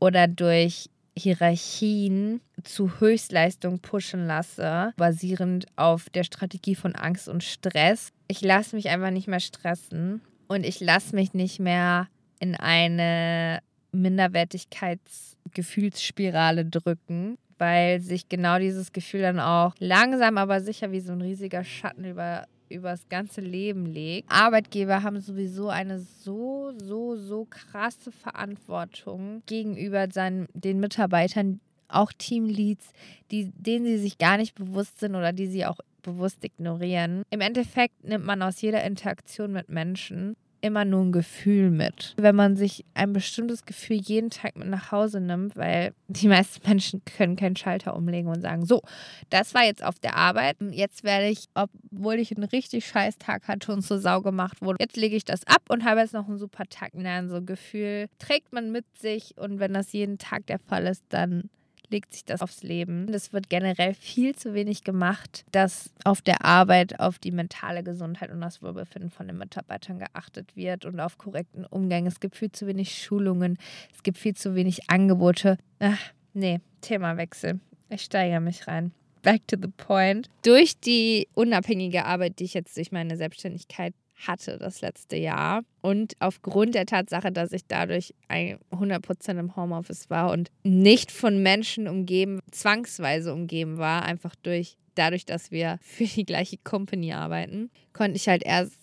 oder 0.00 0.28
durch 0.28 0.90
Hierarchien 1.16 2.40
zu 2.62 3.00
Höchstleistung 3.00 3.80
pushen 3.80 4.26
lasse, 4.26 4.92
basierend 4.96 5.66
auf 5.76 6.08
der 6.10 6.24
Strategie 6.24 6.74
von 6.74 6.94
Angst 6.94 7.28
und 7.28 7.44
Stress. 7.44 8.10
Ich 8.28 8.40
lasse 8.40 8.74
mich 8.76 8.88
einfach 8.88 9.10
nicht 9.10 9.28
mehr 9.28 9.40
stressen 9.40 10.22
und 10.46 10.64
ich 10.64 10.80
lasse 10.80 11.14
mich 11.14 11.34
nicht 11.34 11.60
mehr 11.60 12.08
in 12.40 12.54
eine 12.54 13.60
Minderwertigkeitsgefühlsspirale 13.92 16.66
drücken, 16.66 17.38
weil 17.58 18.00
sich 18.00 18.28
genau 18.28 18.58
dieses 18.58 18.92
Gefühl 18.92 19.22
dann 19.22 19.40
auch 19.40 19.74
langsam 19.78 20.36
aber 20.38 20.60
sicher 20.60 20.92
wie 20.92 21.00
so 21.00 21.12
ein 21.12 21.20
riesiger 21.20 21.64
Schatten 21.64 22.04
über 22.04 22.46
über 22.70 22.90
das 22.90 23.08
ganze 23.08 23.40
Leben 23.40 23.86
legt. 23.86 24.30
Arbeitgeber 24.30 25.02
haben 25.02 25.20
sowieso 25.20 25.68
eine 25.68 26.00
so, 26.00 26.72
so, 26.76 27.16
so 27.16 27.46
krasse 27.48 28.12
Verantwortung 28.12 29.42
gegenüber 29.46 30.08
seinen, 30.10 30.48
den 30.54 30.80
Mitarbeitern, 30.80 31.60
auch 31.88 32.12
Teamleads, 32.12 32.92
die, 33.30 33.50
denen 33.56 33.86
sie 33.86 33.98
sich 33.98 34.18
gar 34.18 34.36
nicht 34.36 34.54
bewusst 34.54 35.00
sind 35.00 35.14
oder 35.14 35.32
die 35.32 35.46
sie 35.46 35.64
auch 35.64 35.78
bewusst 36.02 36.44
ignorieren. 36.44 37.22
Im 37.30 37.40
Endeffekt 37.40 38.04
nimmt 38.04 38.24
man 38.24 38.42
aus 38.42 38.60
jeder 38.60 38.84
Interaktion 38.84 39.52
mit 39.52 39.68
Menschen 39.68 40.36
immer 40.60 40.84
nur 40.84 41.04
ein 41.04 41.12
Gefühl 41.12 41.70
mit. 41.70 42.14
Wenn 42.16 42.36
man 42.36 42.56
sich 42.56 42.84
ein 42.94 43.12
bestimmtes 43.12 43.64
Gefühl 43.64 43.96
jeden 43.96 44.30
Tag 44.30 44.56
mit 44.56 44.68
nach 44.68 44.92
Hause 44.92 45.20
nimmt, 45.20 45.56
weil 45.56 45.92
die 46.08 46.28
meisten 46.28 46.60
Menschen 46.68 47.02
können 47.04 47.36
keinen 47.36 47.56
Schalter 47.56 47.96
umlegen 47.96 48.28
und 48.28 48.40
sagen, 48.40 48.64
so, 48.64 48.82
das 49.30 49.54
war 49.54 49.64
jetzt 49.64 49.84
auf 49.84 49.98
der 49.98 50.16
Arbeit, 50.16 50.56
jetzt 50.70 51.04
werde 51.04 51.28
ich, 51.28 51.46
obwohl 51.54 52.14
ich 52.14 52.36
einen 52.36 52.44
richtig 52.44 52.86
scheiß 52.86 53.18
Tag 53.18 53.48
hatte 53.48 53.72
und 53.72 53.82
zur 53.82 53.98
Sau 53.98 54.20
gemacht 54.20 54.60
wurde, 54.60 54.78
jetzt 54.80 54.96
lege 54.96 55.16
ich 55.16 55.24
das 55.24 55.46
ab 55.46 55.62
und 55.68 55.84
habe 55.84 56.00
jetzt 56.00 56.14
noch 56.14 56.28
einen 56.28 56.38
super 56.38 56.64
Tag. 56.68 56.94
Nein, 56.94 57.28
so 57.28 57.36
ein 57.36 57.46
Gefühl 57.46 58.08
trägt 58.18 58.52
man 58.52 58.72
mit 58.72 58.84
sich 58.98 59.34
und 59.36 59.60
wenn 59.60 59.74
das 59.74 59.92
jeden 59.92 60.18
Tag 60.18 60.46
der 60.46 60.58
Fall 60.58 60.86
ist, 60.86 61.04
dann 61.08 61.50
legt 61.90 62.12
sich 62.12 62.24
das 62.24 62.42
aufs 62.42 62.62
Leben. 62.62 63.12
Es 63.12 63.32
wird 63.32 63.48
generell 63.48 63.94
viel 63.94 64.34
zu 64.34 64.54
wenig 64.54 64.84
gemacht, 64.84 65.44
dass 65.52 65.90
auf 66.04 66.22
der 66.22 66.44
Arbeit 66.44 67.00
auf 67.00 67.18
die 67.18 67.30
mentale 67.30 67.82
Gesundheit 67.82 68.30
und 68.30 68.40
das 68.40 68.62
Wohlbefinden 68.62 69.10
von 69.10 69.26
den 69.26 69.38
Mitarbeitern 69.38 69.98
geachtet 69.98 70.56
wird 70.56 70.84
und 70.84 71.00
auf 71.00 71.18
korrekten 71.18 71.64
Umgang. 71.64 72.06
Es 72.06 72.20
gibt 72.20 72.36
viel 72.36 72.52
zu 72.52 72.66
wenig 72.66 73.02
Schulungen, 73.02 73.58
es 73.94 74.02
gibt 74.02 74.18
viel 74.18 74.34
zu 74.34 74.54
wenig 74.54 74.90
Angebote. 74.90 75.58
Ach, 75.80 76.00
nee, 76.34 76.60
Themawechsel. 76.80 77.60
Ich 77.90 78.02
steigere 78.02 78.40
mich 78.40 78.66
rein. 78.66 78.92
Back 79.22 79.46
to 79.48 79.56
the 79.60 79.68
point. 79.68 80.28
Durch 80.42 80.78
die 80.78 81.28
unabhängige 81.34 82.04
Arbeit, 82.04 82.38
die 82.38 82.44
ich 82.44 82.54
jetzt 82.54 82.76
durch 82.76 82.92
meine 82.92 83.16
Selbstständigkeit 83.16 83.94
hatte 84.26 84.58
das 84.58 84.80
letzte 84.80 85.16
Jahr. 85.16 85.62
Und 85.80 86.14
aufgrund 86.18 86.74
der 86.74 86.86
Tatsache, 86.86 87.32
dass 87.32 87.52
ich 87.52 87.66
dadurch 87.66 88.14
100% 88.28 89.38
im 89.38 89.56
Homeoffice 89.56 90.10
war 90.10 90.32
und 90.32 90.50
nicht 90.62 91.12
von 91.12 91.42
Menschen 91.42 91.88
umgeben, 91.88 92.40
zwangsweise 92.50 93.32
umgeben 93.32 93.78
war, 93.78 94.04
einfach 94.04 94.34
durch 94.36 94.76
dadurch, 94.94 95.24
dass 95.24 95.50
wir 95.50 95.78
für 95.80 96.04
die 96.04 96.24
gleiche 96.24 96.58
Company 96.58 97.12
arbeiten, 97.12 97.70
konnte 97.92 98.16
ich 98.16 98.28
halt 98.28 98.42
erst 98.44 98.76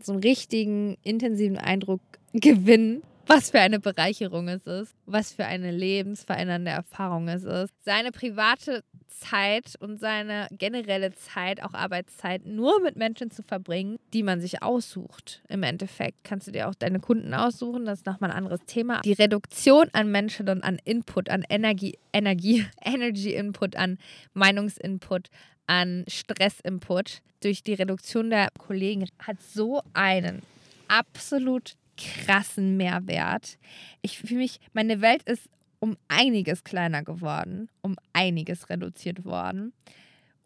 so 0.00 0.12
einen 0.12 0.22
richtigen, 0.22 0.96
intensiven 1.02 1.56
Eindruck 1.56 2.02
gewinnen, 2.34 3.02
was 3.26 3.50
für 3.50 3.60
eine 3.60 3.80
Bereicherung 3.80 4.48
es 4.48 4.66
ist, 4.66 4.94
was 5.06 5.32
für 5.32 5.46
eine 5.46 5.70
lebensverändernde 5.70 6.70
Erfahrung 6.70 7.28
es 7.28 7.44
ist. 7.44 7.72
Seine 7.84 8.12
private 8.12 8.84
Zeit 9.08 9.74
und 9.80 9.98
seine 9.98 10.48
generelle 10.50 11.12
Zeit, 11.14 11.62
auch 11.62 11.72
Arbeitszeit, 11.72 12.46
nur 12.46 12.80
mit 12.80 12.96
Menschen 12.96 13.30
zu 13.30 13.42
verbringen, 13.42 13.98
die 14.12 14.22
man 14.22 14.40
sich 14.40 14.62
aussucht. 14.62 15.42
Im 15.48 15.62
Endeffekt 15.62 16.24
kannst 16.24 16.46
du 16.46 16.52
dir 16.52 16.68
auch 16.68 16.74
deine 16.74 17.00
Kunden 17.00 17.32
aussuchen, 17.32 17.84
das 17.86 18.00
ist 18.00 18.06
nochmal 18.06 18.30
ein 18.30 18.36
anderes 18.36 18.60
Thema. 18.66 19.00
Die 19.02 19.12
Reduktion 19.12 19.88
an 19.92 20.10
Menschen 20.10 20.48
und 20.48 20.62
an 20.62 20.78
Input, 20.84 21.30
an 21.30 21.44
Energie, 21.48 21.98
Energie, 22.12 22.66
Energy-Input, 22.84 23.76
an 23.76 23.98
Meinungsinput, 24.34 25.28
an 25.66 26.04
Stressinput 26.08 27.22
durch 27.40 27.62
die 27.62 27.74
Reduktion 27.74 28.30
der 28.30 28.48
Kollegen 28.58 29.06
hat 29.18 29.40
so 29.40 29.82
einen 29.92 30.42
absolut 30.88 31.76
krassen 31.96 32.76
Mehrwert. 32.76 33.58
Ich 34.02 34.18
fühle 34.18 34.40
mich, 34.40 34.60
meine 34.72 35.00
Welt 35.00 35.22
ist 35.24 35.48
um 35.80 35.96
einiges 36.08 36.64
kleiner 36.64 37.02
geworden, 37.02 37.68
um 37.82 37.96
einiges 38.12 38.70
reduziert 38.70 39.24
worden. 39.24 39.72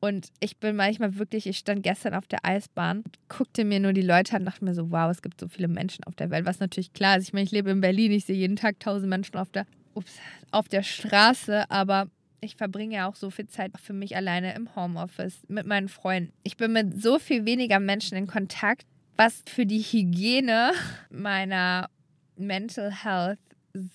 Und 0.00 0.28
ich 0.40 0.58
bin 0.58 0.76
manchmal 0.76 1.16
wirklich, 1.16 1.46
ich 1.46 1.58
stand 1.58 1.82
gestern 1.82 2.14
auf 2.14 2.26
der 2.26 2.44
Eisbahn, 2.44 3.02
guckte 3.28 3.64
mir 3.64 3.80
nur 3.80 3.92
die 3.92 4.02
Leute 4.02 4.34
an 4.36 4.42
und 4.42 4.46
dachte 4.46 4.64
mir 4.64 4.74
so, 4.74 4.90
wow, 4.90 5.10
es 5.10 5.22
gibt 5.22 5.40
so 5.40 5.48
viele 5.48 5.68
Menschen 5.68 6.04
auf 6.04 6.14
der 6.14 6.30
Welt. 6.30 6.46
Was 6.46 6.60
natürlich 6.60 6.92
klar 6.92 7.18
ist. 7.18 7.24
Ich 7.24 7.32
meine, 7.32 7.44
ich 7.44 7.50
lebe 7.50 7.70
in 7.70 7.80
Berlin, 7.80 8.12
ich 8.12 8.24
sehe 8.24 8.36
jeden 8.36 8.56
Tag 8.56 8.78
tausend 8.78 9.08
Menschen 9.10 9.36
auf 9.36 9.50
der, 9.50 9.66
ups, 9.94 10.18
auf 10.52 10.68
der 10.68 10.84
Straße, 10.84 11.68
aber 11.70 12.08
ich 12.40 12.54
verbringe 12.54 12.96
ja 12.96 13.08
auch 13.08 13.16
so 13.16 13.30
viel 13.30 13.48
Zeit 13.48 13.72
für 13.80 13.92
mich 13.92 14.14
alleine 14.14 14.54
im 14.54 14.74
Homeoffice 14.76 15.42
mit 15.48 15.66
meinen 15.66 15.88
Freunden. 15.88 16.32
Ich 16.44 16.56
bin 16.56 16.72
mit 16.72 17.02
so 17.02 17.18
viel 17.18 17.44
weniger 17.44 17.80
Menschen 17.80 18.16
in 18.16 18.28
Kontakt, 18.28 18.86
was 19.18 19.42
für 19.46 19.66
die 19.66 19.80
Hygiene 19.82 20.72
meiner 21.10 21.90
Mental 22.36 22.90
Health 22.90 23.40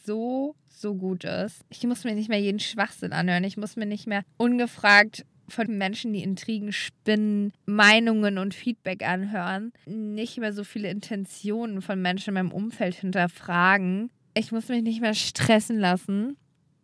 so, 0.06 0.56
so 0.68 0.96
gut 0.96 1.24
ist. 1.24 1.64
Ich 1.70 1.82
muss 1.84 2.04
mir 2.04 2.14
nicht 2.14 2.30
mehr 2.30 2.42
jeden 2.42 2.60
Schwachsinn 2.60 3.14
anhören. 3.14 3.46
Ich 3.46 3.56
muss 3.56 3.78
mir 3.78 3.86
nicht 3.86 4.06
mehr 4.06 4.24
ungefragt 4.38 5.26
von 5.48 5.78
Menschen, 5.78 6.14
die 6.14 6.24
Intrigen 6.24 6.74
spinnen, 6.74 7.54
Meinungen 7.66 8.38
und 8.38 8.54
Feedback 8.54 9.08
anhören. 9.08 9.72
Nicht 9.86 10.38
mehr 10.40 10.52
so 10.52 10.66
viele 10.66 10.90
Intentionen 10.90 11.82
von 11.82 12.02
Menschen 12.02 12.30
in 12.30 12.34
meinem 12.36 12.52
Umfeld 12.52 12.96
hinterfragen. 12.96 14.12
Ich 14.34 14.52
muss 14.52 14.68
mich 14.68 14.84
nicht 14.84 15.00
mehr 15.00 15.14
stressen 15.14 15.80
lassen. 15.80 16.38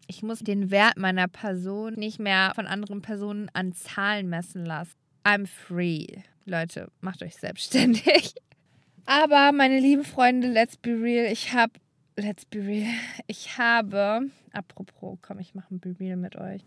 Ich 0.08 0.24
muss 0.24 0.40
den 0.40 0.72
Wert 0.72 0.98
meiner 0.98 1.28
Person 1.28 1.94
nicht 1.96 2.20
mehr 2.20 2.54
von 2.56 2.68
anderen 2.68 3.02
Personen 3.02 3.50
an 3.54 3.74
Zahlen 3.74 4.30
messen 4.30 4.66
lassen. 4.66 4.94
I'm 5.26 5.46
free. 5.46 6.08
Leute, 6.50 6.92
macht 7.02 7.24
euch 7.24 7.36
selbstständig. 7.36 8.36
Aber 9.06 9.52
meine 9.52 9.80
lieben 9.80 10.04
Freunde, 10.04 10.48
let's 10.48 10.78
be 10.78 10.92
real, 10.92 11.32
ich 11.32 11.54
habe, 11.54 11.74
let's 12.16 12.46
be 12.46 12.60
real, 12.60 12.94
ich 13.28 13.58
habe, 13.58 14.30
apropos, 14.52 15.18
komm, 15.22 15.40
ich 15.40 15.56
mache 15.56 15.74
ein 15.74 15.80
Be 15.80 15.96
real 16.00 16.18
mit 16.18 16.36
euch. 16.36 16.62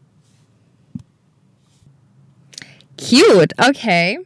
Cute, 2.99 3.53
okay. 3.59 4.21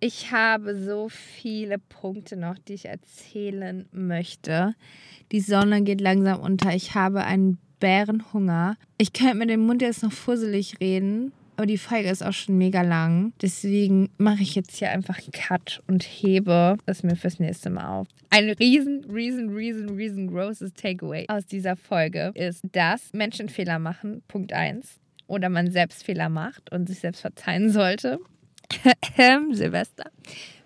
Ich 0.00 0.30
habe 0.30 0.76
so 0.76 1.08
viele 1.08 1.78
Punkte 1.78 2.36
noch, 2.36 2.56
die 2.58 2.74
ich 2.74 2.84
erzählen 2.84 3.88
möchte. 3.90 4.74
Die 5.32 5.40
Sonne 5.40 5.82
geht 5.82 6.00
langsam 6.00 6.40
unter. 6.40 6.74
Ich 6.74 6.94
habe 6.94 7.24
einen 7.24 7.58
Bärenhunger. 7.80 8.76
Ich 8.96 9.12
könnte 9.12 9.34
mit 9.34 9.50
dem 9.50 9.66
Mund 9.66 9.82
jetzt 9.82 10.02
noch 10.02 10.12
fusselig 10.12 10.80
reden, 10.80 11.32
aber 11.58 11.66
die 11.66 11.76
Folge 11.76 12.08
ist 12.08 12.22
auch 12.22 12.32
schon 12.32 12.56
mega 12.56 12.82
lang. 12.82 13.32
Deswegen 13.42 14.10
mache 14.16 14.42
ich 14.42 14.54
jetzt 14.54 14.76
hier 14.76 14.92
einfach 14.92 15.18
Cut 15.32 15.82
und 15.88 16.04
hebe 16.04 16.78
es 16.86 17.02
mir 17.02 17.16
fürs 17.16 17.40
nächste 17.40 17.68
Mal 17.68 17.88
auf. 17.88 18.06
Ein 18.30 18.50
riesen, 18.50 19.04
riesen, 19.10 19.52
riesen, 19.52 19.88
riesengroßes 19.88 20.74
Takeaway 20.74 21.26
aus 21.26 21.46
dieser 21.46 21.74
Folge 21.74 22.30
ist, 22.36 22.62
dass 22.70 23.12
Menschen 23.12 23.48
Fehler 23.48 23.80
machen. 23.80 24.22
Punkt 24.28 24.52
1. 24.52 25.00
Oder 25.26 25.48
man 25.48 25.72
selbst 25.72 26.04
Fehler 26.04 26.28
macht 26.28 26.70
und 26.70 26.88
sich 26.88 27.00
selbst 27.00 27.22
verzeihen 27.22 27.70
sollte. 27.70 28.20
Silvester. 29.50 30.12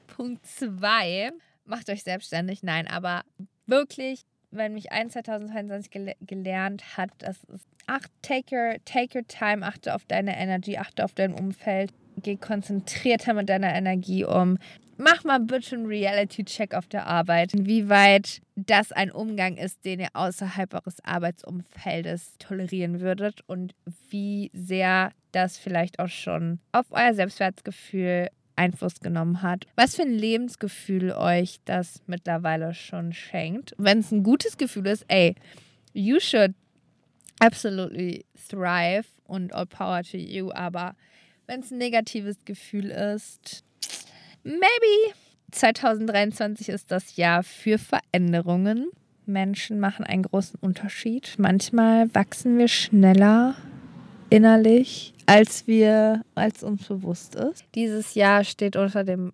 Punkt 0.09 0.47
2. 0.47 1.31
Macht 1.65 1.89
euch 1.89 2.03
selbstständig. 2.03 2.63
Nein, 2.63 2.87
aber 2.87 3.23
wirklich 3.65 4.27
wenn 4.53 4.75
mich 4.75 4.93
ein 4.93 5.11
2022 5.11 5.91
gel 5.91 6.15
gelernt 6.21 6.97
hat, 6.97 7.11
das 7.19 7.43
ist, 7.45 7.67
ach, 7.87 8.07
take 8.23 8.55
your, 8.55 8.77
take 8.85 9.19
your 9.19 9.27
time, 9.27 9.67
achte 9.67 9.95
auf 9.95 10.05
deine 10.07 10.39
Energie, 10.39 10.79
achte 10.79 11.05
auf 11.05 11.13
dein 11.15 11.35
Umfeld, 11.35 11.93
geh 12.19 12.37
konzentrierter 12.37 13.35
mit 13.35 13.49
deiner 13.49 13.75
Energie 13.75 14.25
um. 14.25 14.59
Mach 14.99 15.25
mal 15.25 15.41
bitte 15.41 15.75
einen 15.75 15.87
Reality-Check 15.87 16.75
auf 16.75 16.87
der 16.87 17.07
Arbeit, 17.07 17.55
inwieweit 17.55 18.41
das 18.55 18.93
ein 18.93 19.11
Umgang 19.11 19.57
ist, 19.57 19.85
den 19.85 20.01
ihr 20.01 20.11
außerhalb 20.13 20.75
eures 20.75 21.03
Arbeitsumfeldes 21.03 22.37
tolerieren 22.39 23.01
würdet 23.01 23.41
und 23.47 23.75
wie 24.11 24.51
sehr 24.53 25.11
das 25.33 25.57
vielleicht 25.57 25.99
auch 25.99 26.09
schon 26.09 26.61
auf 26.73 26.87
euer 26.91 27.15
Selbstwertgefühl 27.15 28.29
Einfluss 28.57 29.01
genommen 29.01 29.43
hat. 29.43 29.67
Was 29.77 29.97
für 29.97 30.03
ein 30.03 30.13
Lebensgefühl 30.13 31.13
euch 31.13 31.61
das 31.65 32.03
mittlerweile 32.07 32.75
schon 32.75 33.13
schenkt. 33.13 33.75
Wenn 33.79 33.99
es 33.99 34.13
ein 34.13 34.23
gutes 34.23 34.57
Gefühl 34.57 34.87
ist, 34.87 35.05
ey, 35.09 35.35
you 35.93 36.21
should 36.21 36.55
absolutely 37.39 38.25
thrive 38.49 39.07
und 39.27 39.53
all 39.53 39.67
power 39.67 40.03
to 40.03 40.17
you. 40.17 40.51
Aber 40.53 40.95
wenn 41.47 41.61
es 41.61 41.71
ein 41.71 41.79
negatives 41.79 42.45
Gefühl 42.45 42.91
ist, 42.91 43.65
maybe 44.45 45.15
2023 45.51 46.69
ist 46.69 46.91
das 46.91 47.17
Jahr 47.17 47.43
für 47.43 47.79
Veränderungen. 47.79 48.91
Menschen 49.27 49.79
machen 49.79 50.05
einen 50.05 50.25
großen 50.25 50.59
Unterschied. 50.61 51.35
Manchmal 51.39 52.13
wachsen 52.15 52.59
wir 52.59 52.69
schneller 52.69 53.55
innerlich, 54.33 55.13
als 55.27 55.67
wir, 55.67 56.23
als 56.35 56.63
uns 56.63 56.89
bewusst 56.89 57.35
ist. 57.35 57.65
Dieses 57.75 58.15
Jahr 58.15 58.45
steht 58.45 58.77
unter 58.77 59.05
dem 59.05 59.33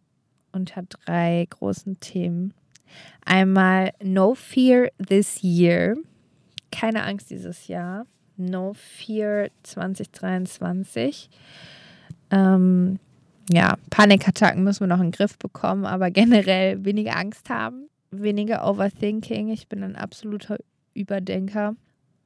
unter 0.51 0.83
drei 0.83 1.47
großen 1.51 2.01
Themen. 2.01 2.53
Einmal 3.25 3.93
No 4.03 4.35
Fear 4.35 4.89
This 5.09 5.41
Year. 5.43 5.97
Keine 6.73 7.05
Angst 7.05 7.31
dieses 7.31 7.69
Jahr. 7.69 8.07
No 8.37 8.73
Fear 8.75 9.51
2023. 9.63 11.31
Ähm, 12.33 12.99
ja, 13.51 13.77
Panikattacken 13.91 14.65
müssen 14.65 14.81
wir 14.81 14.87
noch 14.89 15.01
in 15.01 15.07
den 15.07 15.13
Griff 15.13 15.39
bekommen, 15.39 15.87
aber 15.87 16.11
generell 16.11 16.85
weniger 16.85 17.17
Angst 17.17 17.51
haben, 17.51 17.89
weniger 18.11 18.69
Overthinking. 18.69 19.49
Ich 19.51 19.69
bin 19.69 19.85
ein 19.85 19.95
absoluter 19.95 20.59
Überdenker. 20.95 21.77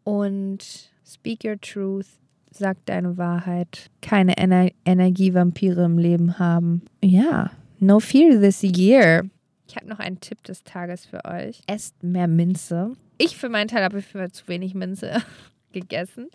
Und 0.04 0.90
Speak 1.04 1.44
Your 1.44 1.60
Truth, 1.60 2.06
sag 2.56 2.84
deine 2.86 3.16
Wahrheit. 3.16 3.90
Keine 4.00 4.36
Ener 4.36 4.70
Energievampire 4.84 5.84
im 5.84 5.98
Leben 5.98 6.38
haben. 6.38 6.82
Ja, 7.02 7.50
no 7.78 8.00
fear 8.00 8.40
this 8.40 8.62
year. 8.62 9.24
Ich 9.68 9.76
habe 9.76 9.88
noch 9.88 9.98
einen 10.00 10.20
Tipp 10.20 10.42
des 10.44 10.64
Tages 10.64 11.06
für 11.06 11.24
euch. 11.24 11.62
Esst 11.66 12.02
mehr 12.02 12.28
Minze. 12.28 12.92
Ich 13.18 13.36
für 13.36 13.48
meinen 13.48 13.68
Teil 13.68 13.84
habe 13.84 14.02
für 14.02 14.30
zu 14.30 14.48
wenig 14.48 14.74
Minze 14.74 15.22
gegessen. 15.72 16.28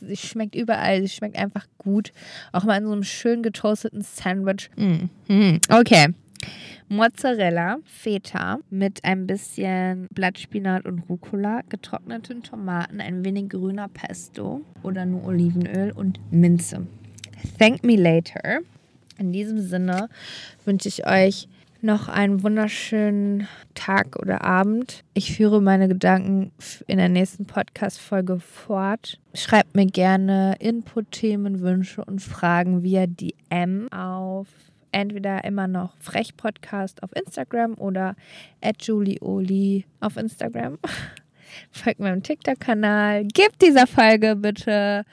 Sie 0.00 0.16
schmeckt 0.16 0.54
überall, 0.54 1.02
sie 1.02 1.08
schmeckt 1.08 1.36
einfach 1.36 1.66
gut. 1.78 2.12
Auch 2.52 2.64
mal 2.64 2.78
in 2.78 2.84
so 2.84 2.92
einem 2.92 3.02
schön 3.02 3.42
getoasteten 3.42 4.02
Sandwich. 4.02 4.70
Mm, 4.76 5.10
mm, 5.28 5.60
okay. 5.70 6.08
Mozzarella, 6.88 7.78
Feta 7.84 8.58
mit 8.70 9.04
ein 9.04 9.26
bisschen 9.26 10.06
Blattspinat 10.12 10.84
und 10.84 11.00
Rucola, 11.08 11.62
getrockneten 11.68 12.42
Tomaten, 12.42 13.00
ein 13.00 13.24
wenig 13.24 13.48
grüner 13.48 13.88
Pesto 13.88 14.60
oder 14.82 15.06
nur 15.06 15.24
Olivenöl 15.24 15.92
und 15.92 16.20
Minze. 16.30 16.86
Thank 17.58 17.84
me 17.84 17.96
later. 17.96 18.60
In 19.18 19.32
diesem 19.32 19.60
Sinne 19.60 20.08
wünsche 20.64 20.88
ich 20.88 21.06
euch 21.06 21.48
noch 21.84 22.08
einen 22.08 22.42
wunderschönen 22.42 23.46
Tag 23.74 24.16
oder 24.16 24.42
Abend. 24.42 25.04
Ich 25.12 25.36
führe 25.36 25.60
meine 25.60 25.86
Gedanken 25.86 26.50
in 26.86 26.98
der 26.98 27.10
nächsten 27.10 27.44
Podcast-Folge 27.44 28.40
fort. 28.40 29.20
Schreibt 29.34 29.74
mir 29.74 29.86
gerne 29.86 30.56
Input, 30.60 31.10
Themen, 31.12 31.60
Wünsche 31.60 32.04
und 32.04 32.20
Fragen 32.20 32.82
via 32.82 33.06
DM 33.06 33.92
auf 33.92 34.48
entweder 34.94 35.44
immer 35.44 35.66
noch 35.66 35.96
Frech 35.98 36.36
Podcast 36.36 37.02
auf 37.02 37.10
Instagram 37.14 37.74
oder 37.74 38.14
at 38.62 38.82
Julieoli 38.82 39.84
auf 40.00 40.16
Instagram. 40.16 40.78
Folgt 41.70 42.00
meinem 42.00 42.22
TikTok-Kanal. 42.22 43.24
Gebt 43.24 43.60
dieser 43.60 43.86
Folge 43.86 44.36
bitte 44.36 45.04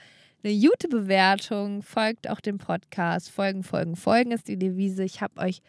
eine 0.44 0.54
gute 0.54 0.88
Bewertung. 0.88 1.82
Folgt 1.82 2.30
auch 2.30 2.40
dem 2.40 2.58
Podcast. 2.58 3.32
Folgen, 3.32 3.64
folgen, 3.64 3.96
folgen 3.96 4.32
ist 4.32 4.48
die 4.48 4.58
Devise. 4.58 5.04
Ich 5.04 5.22
habe 5.22 5.40
euch 5.42 5.62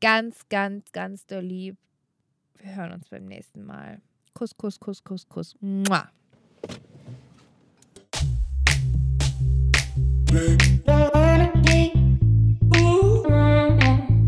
ganz, 0.00 0.48
ganz, 0.48 0.90
ganz 0.92 1.26
doll 1.26 1.42
lieb. 1.44 1.76
Wir 2.58 2.76
hören 2.76 2.92
uns 2.92 3.08
beim 3.08 3.26
nächsten 3.26 3.64
Mal. 3.64 4.00
Kuss, 4.32 4.56
Kuss, 4.56 4.80
Kuss, 4.80 5.04
Kuss, 5.04 5.28
Kuss. 5.28 5.54
Mua. 5.60 6.10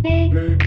day. 0.06 0.65